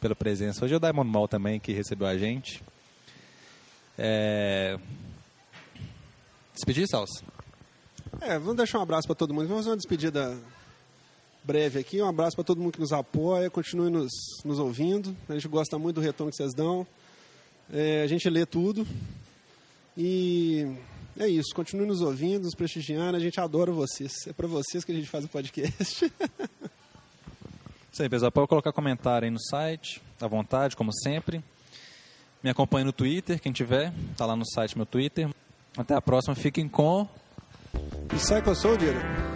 [0.00, 0.64] pela presença.
[0.64, 2.60] Hoje é o Diamond Mall também que recebeu a gente.
[3.96, 4.76] É...
[6.52, 7.22] Despedir, Salsa?
[8.20, 9.46] É, vamos deixar um abraço para todo mundo.
[9.46, 10.36] Vamos fazer uma despedida
[11.44, 12.00] breve aqui.
[12.00, 14.10] Um abraço para todo mundo que nos apoia, continue nos,
[14.44, 15.14] nos ouvindo.
[15.28, 16.86] A gente gosta muito do retorno que vocês dão.
[17.72, 18.86] É, a gente lê tudo.
[19.96, 20.66] E
[21.18, 21.54] é isso.
[21.54, 23.16] Continue nos ouvindo, nos prestigiando.
[23.16, 24.12] A gente adora vocês.
[24.26, 26.12] É para vocês que a gente faz o podcast.
[27.92, 28.32] Isso aí, pessoal.
[28.32, 31.40] Pode colocar comentário aí no site, à vontade, como sempre.
[32.42, 33.92] Me acompanhe no Twitter, quem tiver.
[34.16, 35.30] Tá lá no site meu Twitter.
[35.76, 36.34] Até a próxima.
[36.34, 37.08] Fiquem com...
[38.08, 39.33] Psycho Soldier.